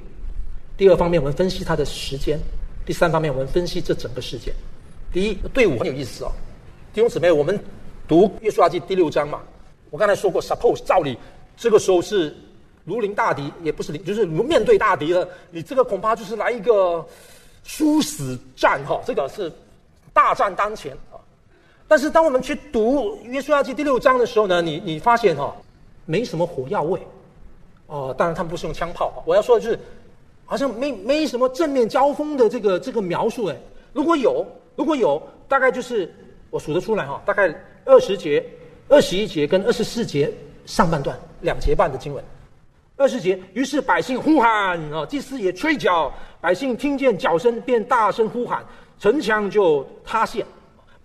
[0.77, 2.39] 第二方面，我们分析他的时间。
[2.85, 4.53] 第三方面，我们分析这整个事件。
[5.13, 6.33] 第一，队伍很有意思哦，
[6.93, 7.59] 弟兄姊妹，我们
[8.09, 9.41] 读《约书亚记》第六章嘛。
[9.91, 11.17] 我刚才说过，suppose 照理
[11.57, 12.37] 这个时候是
[12.85, 15.29] 如临大敌，也不是临，就是如面对大敌了。
[15.51, 17.07] 你这个恐怕就是来一个
[17.63, 19.53] 殊死战哈，这个是
[20.13, 20.97] 大战当前。
[21.89, 25.57] 但是当我们去读《约书亚记》第六章的时候呢，你你发现哈，
[26.05, 27.01] 没什么火药味
[27.89, 28.15] 哦。
[28.17, 29.21] 当然，他们不是用枪炮。
[29.27, 29.79] 我要说的就是。
[30.51, 33.57] 好像没没什么正面交锋的这个这个描述哎，
[33.93, 34.43] 如果有
[34.77, 36.11] 如果有，大概就是
[36.49, 38.43] 我数得出来哈，大概二十节、
[38.89, 40.33] 二十一节跟二十四节
[40.65, 42.25] 上半段两节半的经文。
[42.97, 46.11] 二十节，于是百姓呼喊啊，祭司也吹角，
[46.41, 48.65] 百姓听见角声便大声呼喊，
[48.99, 50.47] 城墙就塌陷。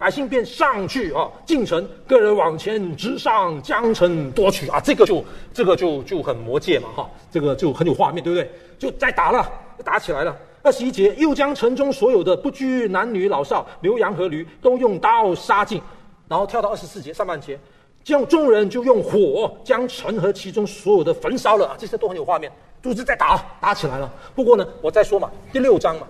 [0.04, 4.78] 百姓便上去啊，进城，个人往前直上，江城夺取啊！
[4.82, 5.24] 这个就
[5.54, 8.52] 这个就就很魔界嘛哈，这个就很有画面，对不对？
[8.78, 9.50] 就再打了，
[9.82, 10.38] 打起来了。
[10.62, 15.82] 二十一节，又将城中所有的不拘男女老少、牛羊和驴都用刀杀尽，
[16.28, 17.58] 然后跳到二十四节上半节，
[18.04, 21.76] 将众人就用火将城和其中所有的焚烧了啊！
[21.80, 22.52] 这些都很有画面，
[22.82, 24.12] 都是在打，打起来了。
[24.36, 26.06] 不过呢，我再说嘛，第六章嘛。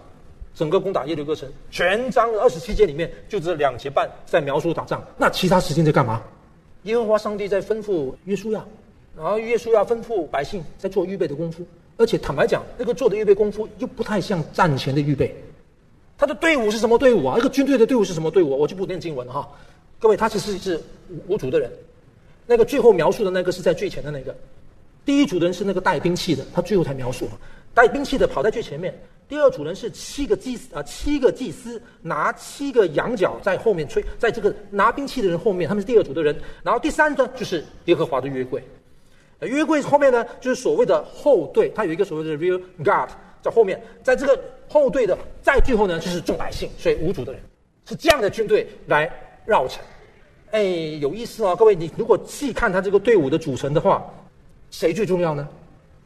[0.56, 6.22] 整个攻打耶律哥城，全章二十七节里面就这两节半在描述打仗，那其他时间在干嘛？
[6.84, 8.64] 耶和华上帝在吩咐约书亚，
[9.16, 11.66] 然后约书亚吩咐百姓在做预备的功夫，
[11.98, 15.34] 而且坦白讲，那个做的预备功夫又不太像战前的预备。
[16.18, 17.36] 他的队伍是什么队伍啊？
[17.38, 18.50] 那个军队的队伍是什么队伍？
[18.50, 19.50] 我就不念经文了哈。
[20.00, 20.80] 各位，他其实是
[21.28, 21.72] 五组的人，
[22.46, 24.36] 那个最后描述的那个是在最前的那个，
[25.06, 27.28] 第一组的人是那个带兵器的，他最后才描述，
[27.74, 28.94] 带兵器的跑在最前面。
[29.28, 36.36] 第二组人是七个祭司啊，七个祭司拿七个羊角在后面吹，在这个拿兵器的人后面，他们是第二组的人。
[36.62, 38.62] 然后第三呢，就是耶和华的约柜，
[39.40, 43.08] 约柜后面呢，就是所谓的后队，他有一个所谓的 rear guard
[43.42, 47.42] 在后面，在这个后队的在最后呢，就是众百姓，所以五组的人
[47.86, 49.12] 是这样的军队来
[49.46, 49.84] 绕城。
[50.52, 50.62] 哎，
[51.02, 54.06] 有意思哦，各位，你如果细看他这个队伍的组成的话，
[54.70, 55.48] 谁最重要呢？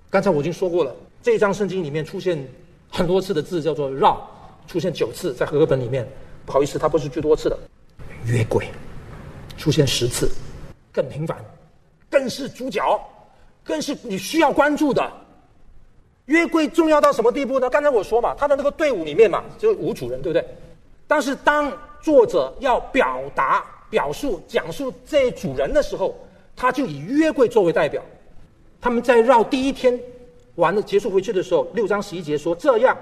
[0.09, 0.95] 刚才我已经说过了，
[1.27, 2.41] 这一章圣经里面出现。
[2.89, 4.25] 很多次的字叫做“绕”，
[4.65, 6.07] 出现九次在和合本里面。
[6.45, 7.59] 不好意思，它不是最多次的。
[8.23, 8.65] 约柜
[9.57, 10.31] 出现十次，
[10.89, 11.37] 更频繁，
[12.09, 12.97] 更是主角，
[13.61, 15.11] 更是你需要关注的。
[16.27, 17.69] 约柜重要到什么地步呢？
[17.69, 20.47] 刚才我说嘛，他的那个队伍里面嘛，就五主人，对不对？
[21.07, 21.69] 但是当
[22.01, 26.17] 作者要表达、表述、讲述这主人的时候，
[26.55, 28.01] 他就以约柜作为代表。
[28.79, 29.99] 他们在绕第一天。
[30.57, 32.97] 完了，结束回去的时候，六章十一节说：“这样，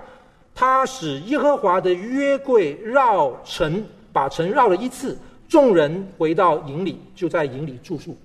[0.54, 3.84] 他使耶和华的约柜绕城，
[4.14, 5.18] 把城绕了一次。
[5.48, 8.18] 众人回到营里，就在营里住宿。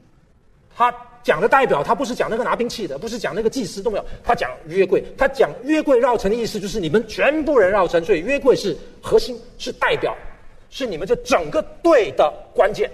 [0.74, 4.04] 他讲的代表，他不是讲那个拿兵器的，不是讲那个祭司都没有。
[4.24, 10.16] 他讲约柜，他讲约柜绕城的意思，就是你们全部人绕城，所以约柜是核心，是代表，
[10.70, 12.90] 是你们这整个队的关键。”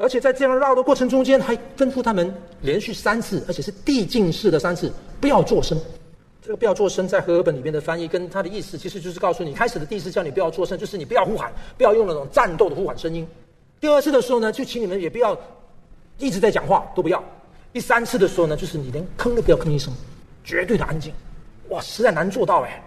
[0.00, 4.90] 而且在这样绕的过程中间，还吩咐他们连续三次，而且是递进式的三次，
[5.20, 5.78] 不要做声。
[6.40, 13.28] 这个“不要做声”在和合本里面的翻译，跟他的意思其实就是告诉你，开始的第一次叫你不要做声，就是你不要呼喊，不要用那种战斗的呼喊声音。
[13.78, 15.38] 第二次的时候呢，就请你们也不要
[16.16, 17.22] 一直在讲话，都不要。
[17.70, 19.92] 第三次的时候呢，就是你连吭都不要吭一声，
[20.42, 21.12] 绝对的安静，
[21.68, 22.82] 哇，实在难做到哎，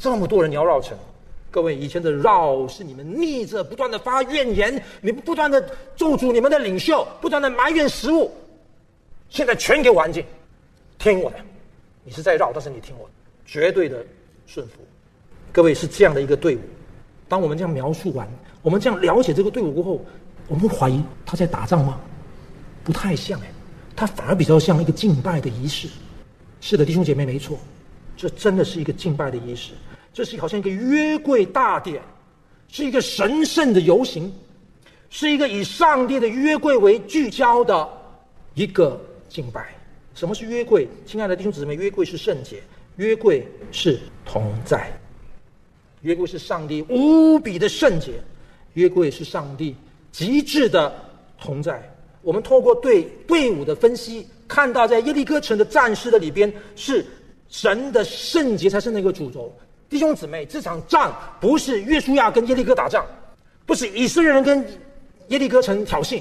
[0.00, 0.98] 这么多人你要绕城。
[1.50, 5.60] 各位，以前的绕是你们逆着不断的发怨言，你们不断的
[5.96, 8.30] 咒诅你们的领袖，不断的埋怨食物。
[9.30, 10.24] 现在全给我安静，
[10.98, 11.36] 听我的。
[12.04, 13.12] 你是在绕，但是你听我的，
[13.46, 14.04] 绝对的
[14.46, 14.74] 顺服。
[15.50, 16.60] 各位是这样的一个队伍。
[17.28, 18.28] 当我们这样描述完，
[18.62, 20.04] 我们这样了解这个队伍过后，
[20.48, 21.98] 我们会怀疑他在打仗吗？
[22.84, 23.46] 不太像哎，
[23.96, 25.88] 他反而比较像一个敬拜的仪式。
[26.60, 27.58] 是的，弟兄姐妹，没错，
[28.16, 29.72] 这真的是一个敬拜的仪式。
[30.18, 32.02] 这是好像一个约柜大典，
[32.66, 34.34] 是一个神圣的游行，
[35.10, 37.88] 是一个以上帝的约柜为聚焦的
[38.54, 39.72] 一个敬拜。
[40.16, 40.88] 什么是约柜？
[41.06, 42.60] 亲爱的弟兄姊妹，约柜是圣洁，
[42.96, 43.96] 约柜是
[44.26, 44.90] 同在。
[46.00, 48.14] 约柜是上帝无比的圣洁，
[48.74, 49.72] 约柜是上帝
[50.10, 50.92] 极致的
[51.40, 51.80] 同在。
[52.22, 57.06] 我们透过对队伍的分析，看到在耶利哥城的战士的里边，是
[57.48, 59.56] 神的圣洁才是那个主轴。
[59.88, 63.04] 弟兄姊妹，这场仗不是约书亚跟耶利哥打仗，
[63.64, 64.64] 不是以色列人跟
[65.28, 66.20] 耶利哥城挑衅。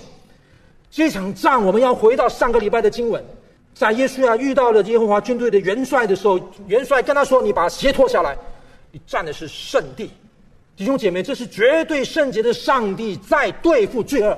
[0.89, 3.23] 这场仗，我们要回到上个礼拜的经文，
[3.73, 8.37] 在耶稣亚遇到了耶和华军队的元帅的时候，元帅跟他说：“你把鞋脱下来。”
[8.89, 10.09] 你站的是圣地，
[10.77, 14.37] 弟兄姐妹，这是绝对圣洁的上帝在对付罪恶。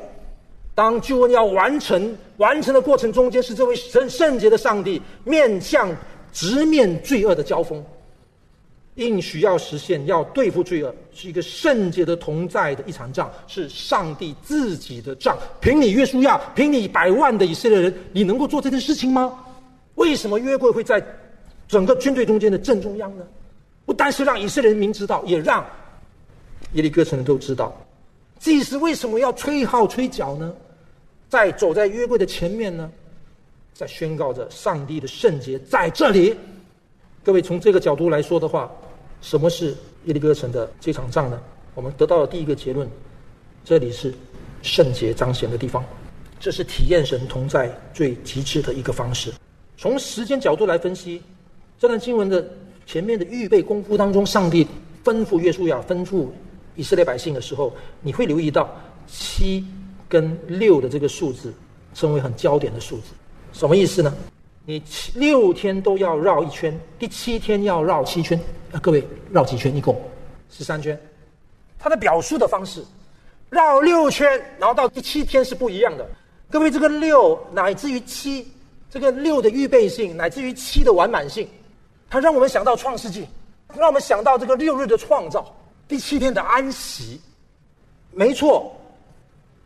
[0.73, 5.95] 当救恩要完成完成的过程中间，是这位圣圣洁的上帝面向
[6.34, 7.84] 直面罪恶的交锋，
[9.00, 15.38] 应许要实现，要对付罪恶，是一个圣洁的同在的一场仗，是上帝自己的仗。
[15.62, 19.34] 凭你约书亚，凭你百万的以色列人，你能够做这件事情吗？
[19.95, 21.02] 为什么约柜会在
[21.68, 23.26] 整个军队中间的正中央呢？
[23.86, 25.66] 不单是让以色列人民知道，也让
[26.74, 27.76] 耶利哥城人都知道。
[28.38, 30.54] 祭司为什么要吹号吹角呢？
[31.28, 32.91] 在走在约柜的前面呢，
[33.74, 36.36] 在宣告着上帝的圣洁在这里。
[37.24, 38.72] 各位从这个角度来说的话，
[39.22, 41.39] 什么是耶利哥城的这场仗呢？
[41.76, 42.89] 我们得到了第一个结论：
[43.63, 44.13] 这里是
[44.61, 45.84] 圣洁彰显的地方，
[46.39, 49.34] 这是体验神同在最极致的一个方式。
[49.78, 51.22] 从时间角度来分析
[51.78, 52.45] 这段经文的。
[52.86, 54.65] 前面的预备功夫当中，上帝
[55.03, 56.26] 吩咐约书亚、吩咐
[56.76, 58.67] 以色列百姓的时候，你会留意到
[59.05, 59.63] 七
[60.07, 61.53] 跟六的这个数字
[61.93, 63.13] 成为很焦点的数字。
[63.53, 64.11] 什么意思呢？
[64.70, 68.39] 你七六天都要绕一圈，第七天要绕七圈。
[68.72, 69.76] 啊，各位绕几圈？
[69.76, 69.99] 一共
[70.51, 70.95] 十三圈。
[71.80, 72.86] 它的表述的方式，
[73.49, 76.07] 绕六圈，然后到第七天是不一样的。
[76.51, 78.47] 各位，这个六乃至于七，
[78.91, 81.49] 这个六的预备性，乃至于七的完满性。
[82.07, 83.28] 它让我们想到创世纪，
[83.76, 85.51] 让我们想到这个六日的创造，
[85.88, 87.20] 第七天的安息。
[88.11, 88.72] 没错，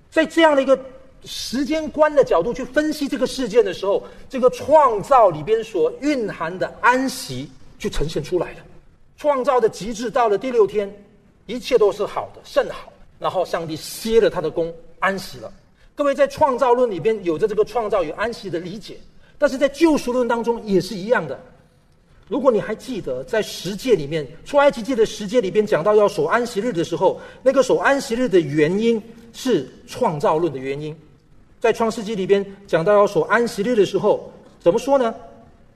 [0.10, 0.80] 在这样的一个
[1.26, 8.58] 时间观的角度去分析这个事件的时候，这个创造里边所蕴含的安息就呈现出来了。
[9.18, 10.94] 创造的极致到了第六天，
[11.46, 12.92] 一切都是好的，甚好。
[13.20, 15.50] 然后上帝歇了他的功，安息了。
[15.96, 18.98] 各位在创造论里边有着这个创造与安息的理解，
[19.38, 21.40] 但是在救赎论当中也是一样的。
[22.28, 29.02] 如果你还记得，在十诫里面，出埃及记的十诫里边讲到要守安息日的时候，那个守安息日的原因
[29.32, 30.94] 是创造论的原因。
[31.64, 35.16] 在创世纪里边讲到要守安息日的时候，怎么说呢？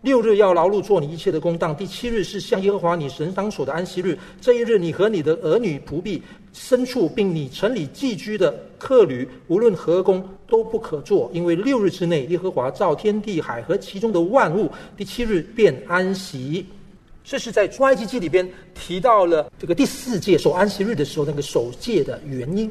[0.02, 4.20] 六日要劳碌做你一切的工当，第七日是向耶和华你神当守的安息日。
[4.42, 6.22] 这一日，你和你的儿女仆婢、
[6.54, 16.66] 牲畜，并你城里寄居的客旅，无论何工都不可做，因为六日之内，耶和华造天地海和其中的万物，第七日便安息。
[17.24, 22.70] 这是在出埃及记里边提到了这个第四届守安息日的时候那个守戒的原因。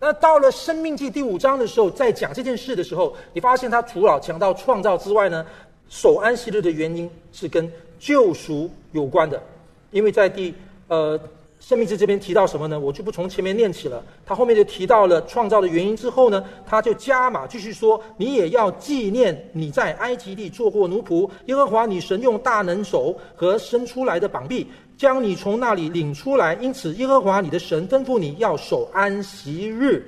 [0.00, 5.44] 那到了生命记第五章的时候，在讲这件事的时候，你发现他除了讲到创造之外呢？
[5.90, 9.42] 守安息日的原因是跟救赎有关的，
[9.90, 10.54] 因为在第
[10.86, 11.18] 呃
[11.58, 12.78] 生命记这边提到什么呢？
[12.78, 14.00] 我就不从前面念起了。
[14.24, 24.66] 他后面就提到了创造的原因之后呢，他就加码继续说：你也要纪念你在埃及地做过奴仆，耶和华你神用大能手和伸出来的膀臂
[25.00, 26.52] 将你从那里领出来。
[26.56, 30.04] 因此，耶和华你的神吩咐你要守安息日。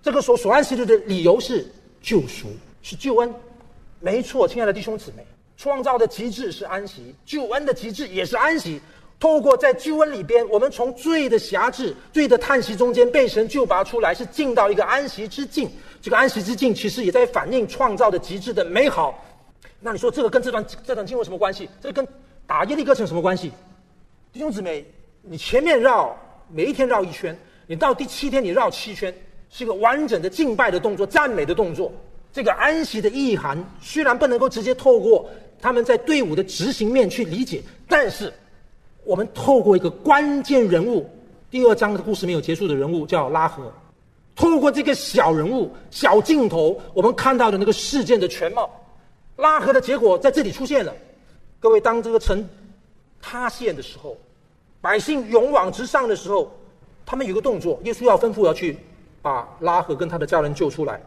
[0.00, 1.66] 这个守守安息日的理由是
[2.00, 2.46] 救赎，
[2.80, 3.34] 是救恩。
[3.98, 5.26] 没错，亲爱的弟兄姊妹，
[5.56, 8.80] 创造的极致是安息，救恩的极致也是安息。
[9.18, 15.68] 透过在救恩里边，我们从罪的辖制、罪的叹息中间被神救拔出来，是进到一个安息之境。
[16.00, 19.20] 这个安息之境其实也在反映创造的极致的美好。
[19.80, 21.68] 那你说这个跟这段这段经文什么关系？
[21.82, 22.06] 这跟
[22.46, 23.50] 打耶利哥城什么关系？
[24.30, 24.84] 弟兄姊妹，
[25.22, 26.14] 你前面绕
[26.50, 29.12] 每一天绕一圈，你到第七天你绕七圈，
[29.48, 31.90] 是一个完整的敬拜的动作、赞美的动作。
[32.30, 35.28] 这个安息的意涵虽然不能够直接透过
[35.60, 38.32] 他们在队伍的执行面去理解，但是，
[39.02, 41.08] 我们透过一个关键人物，
[41.50, 43.72] 第二章的故事没有结束的人物叫拉合，
[44.36, 48.70] 透过这个小人物、小镜头，我们看到的那个事件的全貌。
[49.36, 50.94] 拉合的结果在这里出现了。
[51.60, 52.46] 各位，当这个城
[53.20, 54.16] 塌陷的时候，
[54.80, 56.50] 百姓勇往直上的时候，
[57.04, 58.78] 他们有个动作，耶稣要吩咐要去
[59.20, 61.00] 把拉合跟他的家人救出来。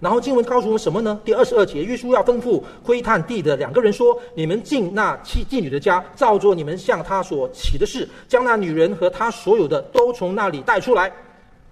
[0.00, 1.20] 然后经文告诉我们什么呢？
[1.24, 11.12] 第二十二节，耶稣要吩咐窥探地的两个人说：“你们进那妻妓女的家，照做你们向他所起的事，将那女人和他所有的都从那里带出来。”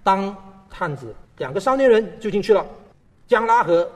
[0.03, 0.35] 当
[0.69, 2.65] 探子两个少年人就进去了，
[3.27, 3.89] 将拉合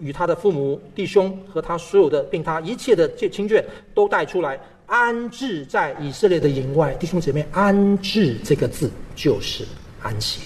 [0.00, 6.94] 与他的父母、弟兄和他所有的，并他一切的亲眷都带出来，安置在以色列的营外。
[6.94, 9.64] 弟兄姐妹，安置这个字就是
[10.02, 10.40] 安息。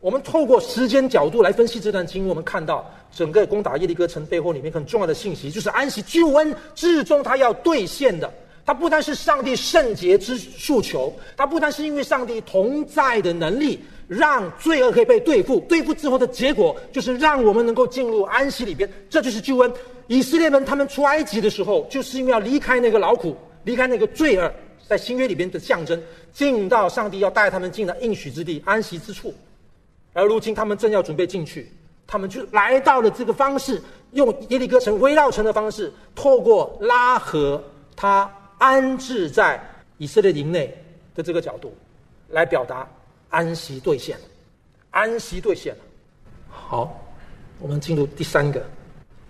[0.00, 8.32] 我们透过时间角度来分析这段经，我们看到整个攻打耶利哥城背后里面很重要的信息，就是安息救恩至终他要兑现的。
[8.64, 18.90] 它不单是上帝圣洁之诉求，它不单是因为上帝同在的能力，让罪恶可以被对付，对付之后的结果就是让我们能够进入安息里边。
[19.08, 19.72] 这就是救恩。
[20.08, 23.36] 以色列人他们出埃及的时候，就是因为要离开那个劳苦，
[23.66, 24.50] 离开那个罪恶，
[24.86, 26.00] 在新约里边的象征，
[26.32, 29.34] 进到上帝要带他们进的应许之地，安息之处。
[30.12, 31.70] 而如今他们正要准备进去，
[32.06, 37.62] 他们就来到了这个方式，用耶利哥城围绕城的方式，透过拉合
[37.96, 39.60] 他安置在
[39.98, 40.72] 以色列营内
[41.16, 41.76] 的这个角度，
[42.28, 42.88] 来表达
[43.30, 44.16] 安息兑现，
[44.92, 45.74] 安息兑现。
[46.48, 47.04] 好，
[47.58, 48.64] 我们进入第三个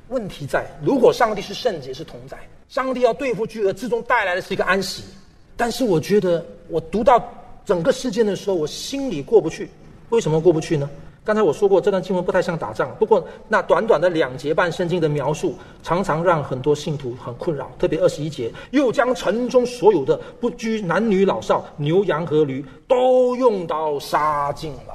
[0.09, 2.37] 问题在：如果上帝是圣洁是同在，
[2.69, 5.03] 上帝要对付巨恶之中带来的是一个安息，
[5.57, 7.23] 但是我觉得我读到
[7.65, 9.69] 整个事件的时候，我心里过不去。
[10.11, 10.89] 为什么过不去呢？
[11.25, 12.95] 刚才我说过，这段经文不太像打仗。
[13.01, 17.69] 不过，那短短的两节半圣经的描述，常常让很多信徒很困扰。
[17.81, 24.95] 特别二十一节，又将城中所有的不拘男女老少、牛羊和驴，都用刀杀尽了。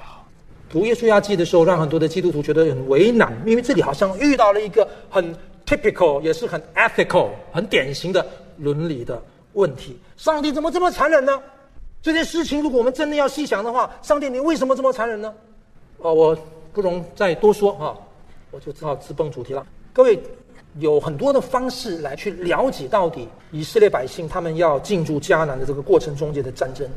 [0.72, 8.26] 读耶稣亚记的时候，让很多的基督徒觉得很为难，因为这里好像遇到了一个很 typical，也是很 ethical、很典型的
[8.58, 9.22] 伦理的
[9.54, 9.98] 问题。
[10.16, 11.38] 上帝怎么这么残忍呢？
[12.02, 15.34] 这件事情，如果我们真的要细想的话，上帝，你为什么这么残忍呢？
[15.98, 16.38] 哦，我
[16.74, 17.94] 不容再多说啊，
[18.50, 19.66] 我就只好直奔主题了。
[19.94, 20.18] 各位，
[20.80, 26.90] 有很多的方式来去了解到底以色列百姓他们要进驻迦南的这个过程中间的战争，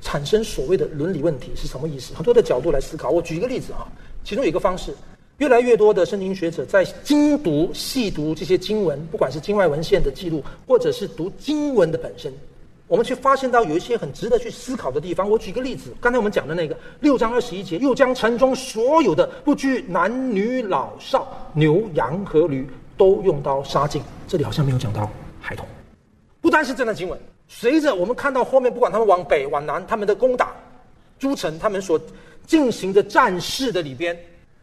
[0.00, 2.14] 产生所谓的伦理问题是什么意思？
[2.14, 3.10] 很多的角度来思考。
[3.10, 3.86] 我举一个例子啊，
[4.24, 4.94] 其中有一个方式，
[5.38, 12.32] 越来越多的圣经学者在精读细读这些经文，不管是经外文献的记录，或者是读经文的本身。
[12.88, 15.28] 我们去发现到有一些很值得去思考的地方。
[15.28, 22.64] 我举个例子，刚才我们讲的那个六章二十一节，又将城中所有的不拘男女老少、牛羊和驴
[22.96, 24.00] 都用刀杀尽。
[24.28, 25.66] 这里好像没有讲到孩童。
[26.40, 27.18] 不单是这段经文，
[27.48, 30.54] 随着我们看到后面，不管他们往北往南，他们的攻打
[31.18, 32.00] 诸城，他们所
[32.46, 34.16] 进行的战事的里边，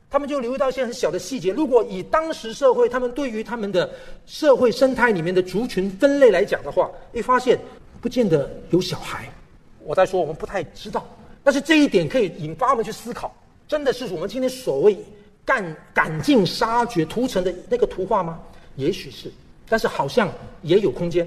[0.09, 1.51] 他们就留意到一些很小的细节。
[1.51, 3.89] 如果以当时社会他们对于他们的
[4.25, 7.57] 社会生态里面的族群分类来讲的话，会发现。
[8.01, 9.31] 不见得有小孩，
[9.79, 11.07] 我在说我们不太知道，
[11.41, 13.33] 但是这一点可以引发我们去思考：
[13.65, 14.97] 真的是我们今天所谓
[15.45, 15.63] 干
[15.93, 18.41] 赶尽杀绝屠城的那个图画吗？
[18.75, 19.31] 也许是，
[19.69, 20.29] 但是好像
[20.63, 21.25] 也有空间。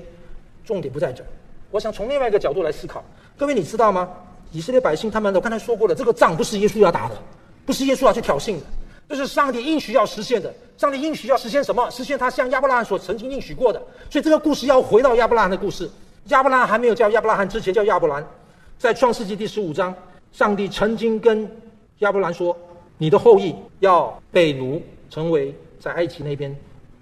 [0.66, 1.26] 重点不在这儿。
[1.70, 3.04] 我想从另外一个角度来思考。
[3.36, 4.08] 各位你知道吗？
[4.52, 7.16] 以色列百姓他们，我刚才说过了，这个仗不是耶稣要打的，
[7.66, 8.62] 不是耶稣要去挑衅的，
[9.08, 10.54] 这是上帝应许要实现的。
[10.78, 11.90] 上帝应许要实现什么？
[11.90, 13.82] 实现他向亚伯拉罕所曾经应许过的。
[14.10, 15.90] 所以这个故事要回到亚伯拉罕的故事。
[16.26, 18.26] 亚伯拉罕还没有叫亚伯拉罕之前叫亚伯兰，
[18.78, 19.94] 在创世纪第十五章，
[20.32, 21.50] 上帝曾经跟
[21.98, 22.56] 亚伯兰说
[22.98, 26.54] ：“你的后裔要被奴，成为在埃及那边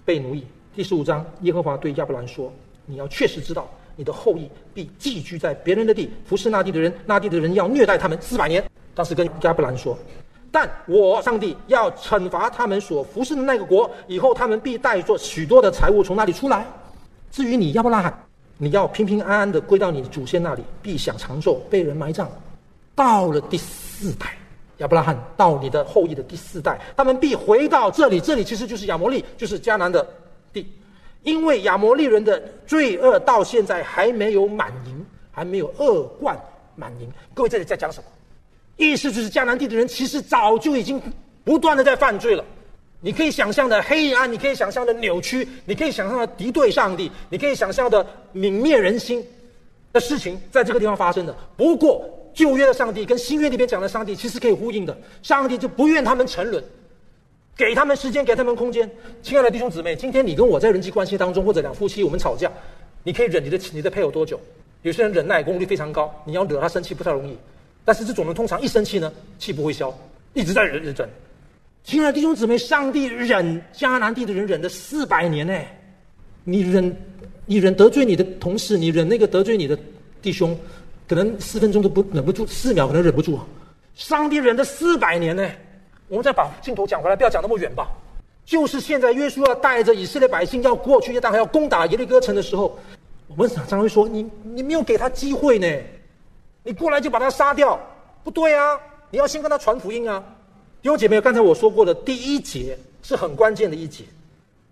[0.03, 0.45] 被奴役。”
[0.75, 2.51] 第十五章，耶和华对亚伯兰说
[2.85, 9.97] ：“你要确实知道，你的后裔必寄居在别人的地，服侍那地的人，那地的人要虐待他们四百年。”当时跟亚伯兰说
[10.51, 16.65] ：“但我上帝要惩罚他们所服侍的那个国，以后他们必带着许多的财物从那里出来。
[17.31, 18.13] 至于你亚伯拉罕。”
[18.57, 22.25] 你要平平安安的归到你的祖先那里，必享长寿，被人埋葬。
[22.95, 24.27] 到了第四代，
[24.77, 28.17] 亚伯拉罕到你的后裔的第四代，他们必回到这里。
[28.17, 30.07] 这里其实就是亚摩利，就是迦南的，
[31.25, 36.39] 因为亚摩利人的罪恶到现在还没有满盈，还没有恶贯
[36.75, 37.11] 满盈。
[37.33, 38.05] 各位这里在讲什么？
[38.77, 41.01] 意思就是迦南地的人其实早就已经
[41.43, 42.45] 不断的在犯罪了。
[43.01, 49.25] 你可以想象的黑暗，你可以想象的扭曲，你可以想象的敌对上帝，你可以想象的泯灭人心
[49.91, 51.35] 的事情，在这个地方发生的。
[51.57, 52.03] 不过
[52.33, 56.63] 旧约的上帝跟新约里边讲的上帝其实可以呼应的，上帝就不愿他们沉沦，
[57.57, 58.89] 给他们时间，给他们空间。
[59.23, 62.51] 亲爱的弟兄姊妹，今天你跟我在人际关系当中，或者两夫妻我们吵架，
[63.03, 64.39] 你可以忍你的你的配偶多久？
[64.81, 67.37] 有些人忍耐功力非常高，你要惹他生气不太容易。
[67.85, 69.91] 但是这种人通常一生气呢，气不会消，
[70.33, 71.09] 一直在忍忍忍。
[71.83, 75.57] 亲爱的弟兄姊妹，上帝忍迦南地的人忍了四百年呢。
[76.43, 76.95] 你忍，
[77.45, 79.79] 你忍得罪你的同事，你忍那个得罪你的
[80.21, 80.57] 弟兄，
[81.07, 83.39] 可能四分钟都不忍不住，四秒可能忍不住。
[83.93, 85.49] 上帝忍了四百年呢。
[86.07, 87.89] 我们再把镜头讲回来，不要讲那么远吧。
[88.45, 92.77] 就是现在，约书亚带着以色列百姓要过去，但还要攻打耶利哥城的时候，
[93.27, 95.67] 我们常常会说：你你没有给他机会呢，
[96.63, 97.79] 你过来就把他杀掉，
[98.23, 98.79] 不对啊！
[99.09, 100.23] 你要先跟他传福音啊。
[100.81, 104.03] 弟兄姐妹，刚才我说过的第一节是很关键的一节。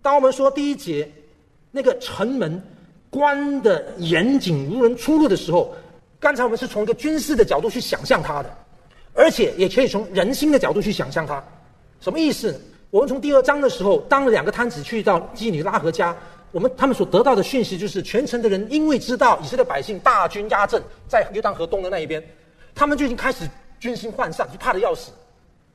[0.04, 1.10] 当我们说第一节
[1.72, 2.62] 那个城门
[3.10, 5.74] 关的严谨无人出入的时候，
[6.20, 8.58] 刚才我们是从一个军事的角度去想象它的，
[9.14, 11.44] 而且也可以从人心的角度去想象它。
[12.00, 12.60] 什么意思？
[12.90, 16.16] 我们从第二章的时候，当两个摊子去到妓女拉合家，
[16.52, 22.24] 我们他们所得到的讯息就是，全城的人因为知道以色列百姓大军压阵在约旦河东的那一边，
[22.76, 23.50] 他们就已经开始
[23.80, 25.12] 军心涣散，就怕的要死。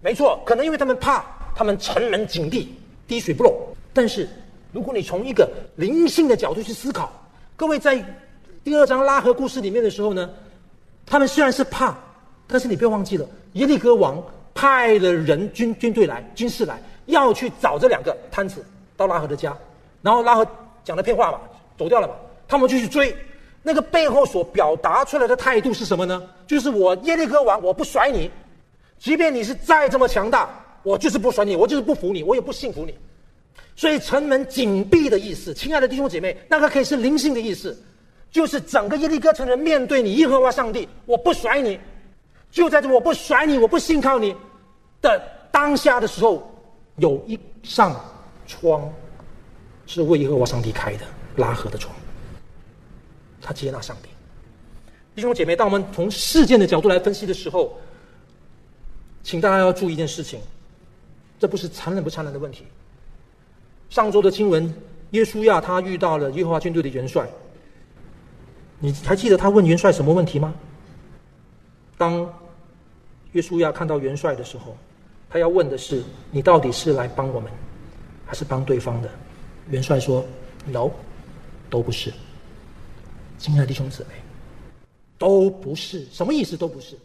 [0.01, 1.24] 没错，可能因为他们怕，
[1.57, 2.72] 他们城门紧闭，
[3.09, 3.53] 滴水不漏。
[3.93, 4.28] 但是，
[4.70, 7.11] 如果你从一个灵性的角度去思考，
[7.57, 8.01] 各位在
[8.62, 10.30] 第二章拉合故事里面的时候呢，
[11.05, 11.99] 他们虽然是怕，
[12.49, 14.20] 但是你不要忘记了，耶利哥王
[14.55, 18.64] 派了人军军队来，军士来，要去找这两个摊子
[18.96, 19.57] 到拉合的家，
[20.03, 20.46] 然后拉合
[20.82, 21.40] 讲了骗话嘛，
[21.76, 22.14] 走掉了嘛，
[22.49, 23.14] 他们就去追，
[23.62, 26.22] 那个背后所表达出来的态度是什么呢？
[26.46, 28.30] 就是我耶利哥王，我不甩你。
[28.99, 30.49] 即便你是再这么强大，
[30.82, 32.94] 我就是不甩你，我就是不服你，我也不信服你。
[33.76, 37.80] 所以城门紧闭的意思，亲爱的弟兄姐妹，那个可以是灵性的意思，
[38.32, 41.78] 就是整个耶利哥城人面对你耶和华上帝，我不甩你，
[42.59, 44.34] 就在这我不甩你，我不信靠你
[45.00, 46.52] 的当下的时候，
[46.96, 47.94] 有一扇
[48.48, 48.92] 窗
[49.86, 51.06] 是为耶和华上帝开的
[51.36, 51.94] 拉合的窗，
[53.40, 54.09] 他接纳上帝。
[55.14, 57.78] 弟兄姐妹，当我们从事件的角度来分析的时候。
[59.22, 60.40] 请大家要注意一件事情，
[61.38, 62.64] 这不是残忍不残忍的问题。
[63.90, 64.72] 上周的经文，
[65.11, 67.28] 耶稣亚他遇到了耶和华军队的元帅，
[68.78, 70.54] 你还记得他问元帅什么问题吗？
[71.98, 72.26] 当
[73.33, 74.76] 约书亚看到元帅的时候，
[75.29, 77.51] 他要问的是：你到底是来帮我们，
[78.24, 79.11] 还是帮对方的？
[79.70, 80.24] 元帅说
[80.66, 80.91] ：“No，
[81.68, 82.12] 都不是。”
[83.39, 84.14] 亲爱的弟兄姊妹，
[85.18, 86.57] 都不是，什么意思？
[86.57, 86.97] 都不是。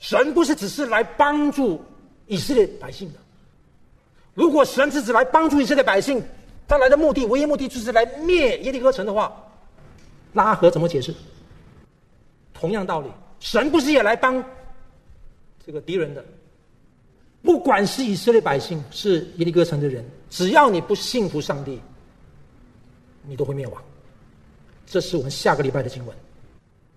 [0.00, 1.80] 神不是只是来帮助
[2.26, 3.18] 以色列百姓的。
[4.34, 6.22] 如果神只是来帮助以色列百姓，
[6.66, 9.32] 他来的目的唯一目的就是来灭耶利哥城的话，
[10.32, 11.14] 拉合怎么解释？
[12.52, 13.08] 同样道理，
[13.38, 14.44] 神不是也来帮
[15.64, 16.24] 这个敌人的？
[17.42, 21.80] 不管是以色列百姓，是耶利哥城的人，只要你不信服上帝，
[23.22, 23.82] 你都会灭亡。
[24.86, 26.16] 这是我们下个礼拜的经文。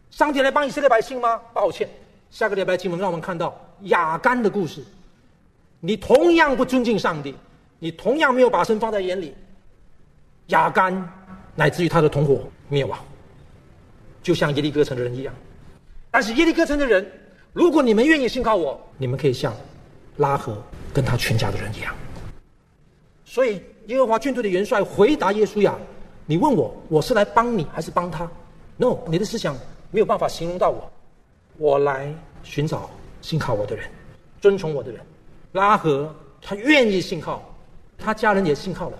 [0.09, 1.37] 上帝来帮以色列百姓吗？
[1.53, 1.87] 抱歉。
[2.29, 4.83] 下个礼拜经文让我们看到雅干的故事。
[5.79, 7.35] 你同样不尊敬上帝，
[7.79, 9.33] 你同样没有把神放在眼里。
[10.47, 10.93] 雅干
[11.55, 12.97] 乃至于他的同伙灭亡，
[14.23, 15.33] 就像耶利哥城的人一样。
[16.09, 17.05] 但是耶利哥城的人，
[17.57, 19.51] 如果你们愿意信靠我，你们可以像
[20.17, 20.55] 拉合
[20.93, 21.91] 跟他全家的人一样。
[23.25, 25.75] 所以耶和华军队的元帅回答耶稣亚
[26.27, 28.29] ：“你问我，我是来帮你还是帮他
[28.77, 29.57] ？”No，你的思想
[29.89, 30.87] 没有办法形容到我。
[31.57, 32.91] 我来寻找
[33.23, 33.89] 信靠我的人，
[34.39, 35.01] 遵从我的人。
[35.53, 37.41] 拉合他愿意信靠，
[37.97, 38.99] 他家人也信靠了。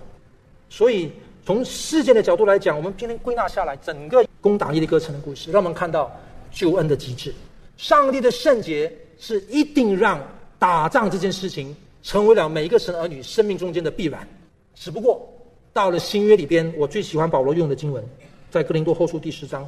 [0.68, 1.12] 所以
[1.46, 6.10] 从事件的角度来讲，我们今天归纳下来，整个攻打耶利哥城的故事，让我们看到
[6.50, 7.32] 救恩的极致。
[7.78, 10.20] 上帝的圣洁是一定让
[10.58, 14.26] 打仗这件事情成为了每一个神儿女生命中间的必然。
[14.74, 15.26] 只不过
[15.72, 18.04] 到了新约里边，我最喜欢保罗用的经文，
[18.50, 19.66] 在哥林多后书第十章。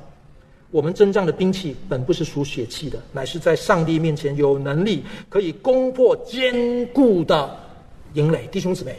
[0.73, 7.57] 我们征战的兵器本不是属血气的，乃是在上帝面前有能力可以攻破坚固的
[8.15, 8.49] 营垒。
[8.49, 8.97] 弟兄姊妹，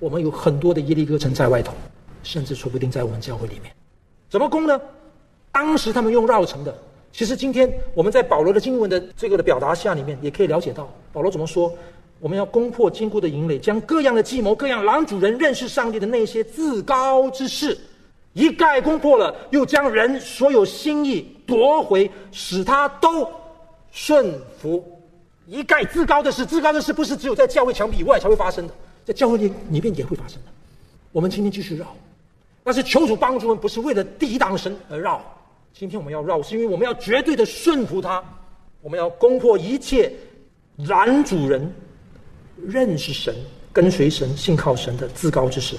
[0.00, 1.72] 我们有很多的耶利哥城在外头，
[2.24, 3.72] 甚至说不定在我们教会里面。
[4.28, 4.80] 怎么攻呢？
[5.52, 6.76] 当时他们用绕城的。
[7.18, 11.76] 其实今天我们在保罗的经文的这个的表达下里面，也可以了解到保罗怎么说：
[12.20, 17.76] 我们要攻破坚固的营垒，将各样的计谋、各样狼主人认识上帝的那些自高之事。
[18.34, 23.28] 一概攻破了，又将人所有心意夺回，使他都
[23.90, 24.88] 顺服。
[25.44, 28.72] 一概自高的事，自高的事不是只有在教会墙壁以外才会发生的，
[29.04, 30.52] 在教会里里面也会发生的。
[31.10, 31.84] 我们今天继续绕，
[32.62, 35.20] 但是求主帮助我们，不是为了抵挡神而绕。
[35.78, 38.20] 今天我们要绕，是因为我们要绝对的顺服他，
[38.80, 40.12] 我们要攻破一切
[40.76, 41.72] 拦主人
[42.56, 43.32] 认识神、
[43.72, 45.76] 跟随神、信靠神的自高之事，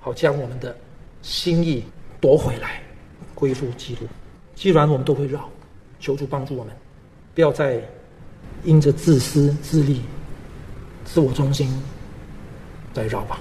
[0.00, 0.76] 好将我们的。
[1.22, 1.84] 心意
[2.20, 2.80] 夺回来，
[3.34, 4.06] 归附基督。
[4.56, 5.48] 既然我们都会绕，
[6.00, 6.72] 求主帮助我们，
[7.32, 7.80] 不要再
[8.64, 10.00] 因着自私自利、
[11.04, 11.68] 自我中心
[12.92, 13.38] 再绕吧。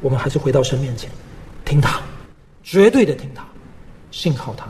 [0.00, 1.08] 我们还是回到神面前，
[1.64, 2.00] 听他，
[2.64, 3.46] 绝对的听他，
[4.10, 4.66] 信靠他，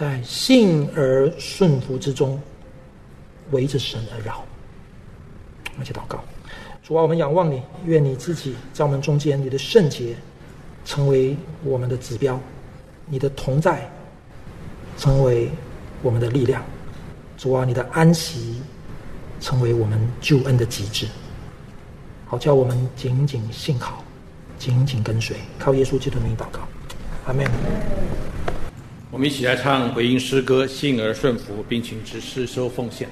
[0.00, 2.40] 在信而顺服之中，
[3.50, 4.42] 围着神而绕。
[5.78, 6.24] 而且祷告，
[6.82, 10.16] 主啊，我们仰望你，愿你自己在我们中间，你的圣洁
[10.86, 12.40] 成为我们的指标，
[13.04, 13.86] 你的同在
[14.96, 15.50] 成为
[16.00, 16.64] 我们的力量。
[17.36, 18.62] 主啊，你的安息
[19.38, 21.06] 成为我们救恩的极致。
[22.24, 24.02] 好，叫我们紧紧信靠，
[24.58, 26.60] 紧紧跟随，靠耶稣基督的名祷告，
[27.26, 27.44] 阿门。
[29.12, 33.08] 我们一起来唱回应诗歌，幸而顺服，并请执事收奉献。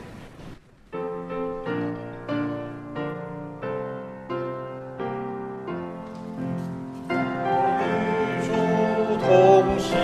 [9.20, 9.98] 同行，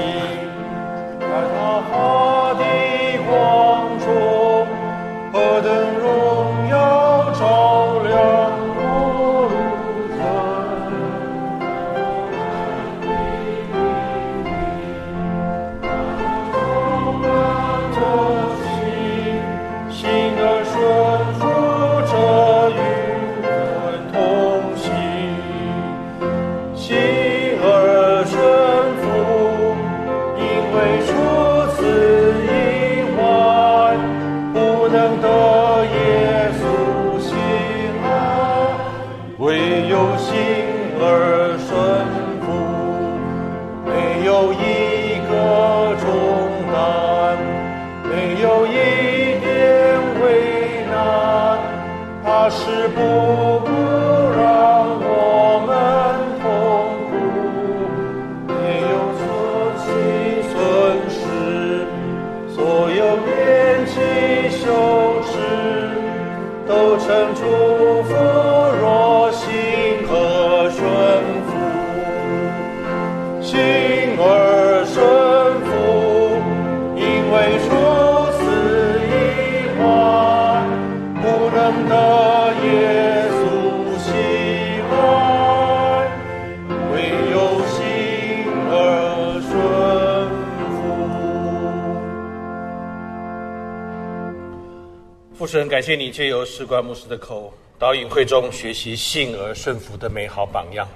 [95.74, 100.86] 感谢你借由士官牧师的口导引会中学习信而顺服的美好榜样。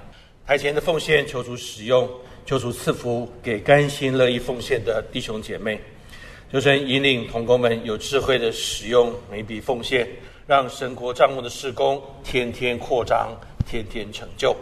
[0.47, 2.09] 台前的奉献，求主使用，
[2.47, 5.81] 求主赐福给甘心乐意奉献的弟兄姐妹。
[6.53, 10.09] 求神引领同工们有智慧的使用每笔奉献，
[10.47, 14.55] 让神国账目的事工天天扩张，天天成就。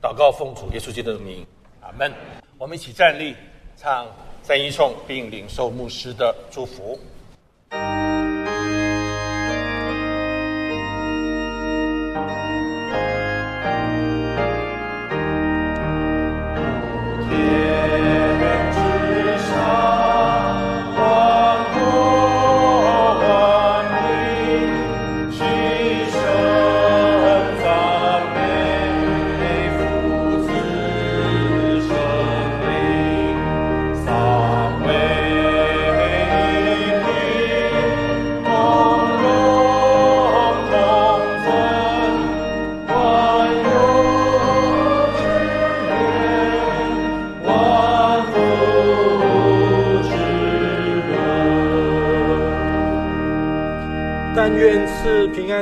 [0.00, 1.44] 祷告奉主耶稣基督的名，
[1.80, 2.12] 阿门。
[2.56, 3.34] 我们一起站立，
[3.76, 4.06] 唱
[4.44, 6.96] 赞一颂，并领受牧师的祝福。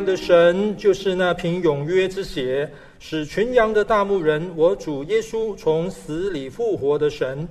[0.02, 7.46] 的神就是那瓶永约之血，使群羊的大牧人，我主耶稣从死里复活的神，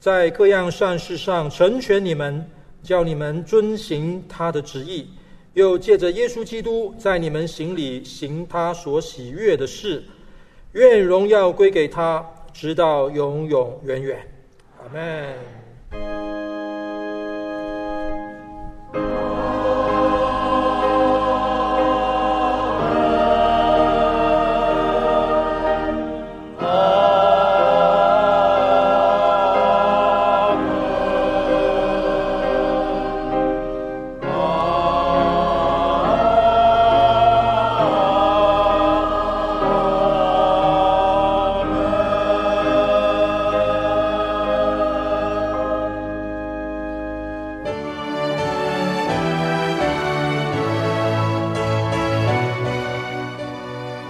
[0.00, 2.44] 在各样善事上成全你们，
[2.82, 5.08] 叫你们遵行他的旨意，
[5.54, 10.02] 又借着耶稣基督在你们心里行他所喜悦的事，
[10.72, 14.18] 愿荣耀归给他，直到永永远远。
[14.82, 15.67] 阿门。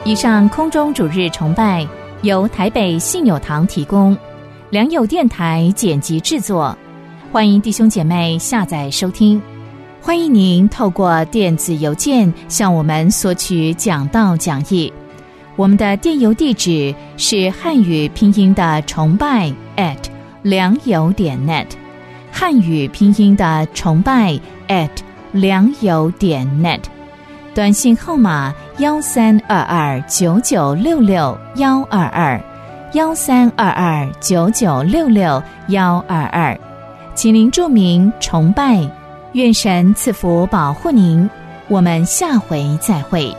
[0.08, 1.86] 以上空中主日崇拜
[2.22, 4.16] 由台北信友堂提供，
[4.70, 6.74] 良友电台剪辑制作，
[7.30, 9.38] 欢迎弟兄姐妹下载收听。
[10.00, 14.90] 欢迎您透过电子邮件向我们索取讲道讲义。
[15.56, 19.98] 我们的电邮地址是汉语拼音的崇拜 at
[20.40, 21.66] 良友点 net，
[22.32, 24.88] 汉语拼音的崇拜 at
[25.32, 26.80] 良友点 net。
[27.54, 32.40] 短信号码幺三二二九九六六幺二二。
[32.92, 36.56] 幺三二二九九六六幺二二，
[37.12, 38.88] 请您注明崇拜，
[39.32, 41.28] 愿神赐福保护您，
[41.66, 43.34] 我们下回再会。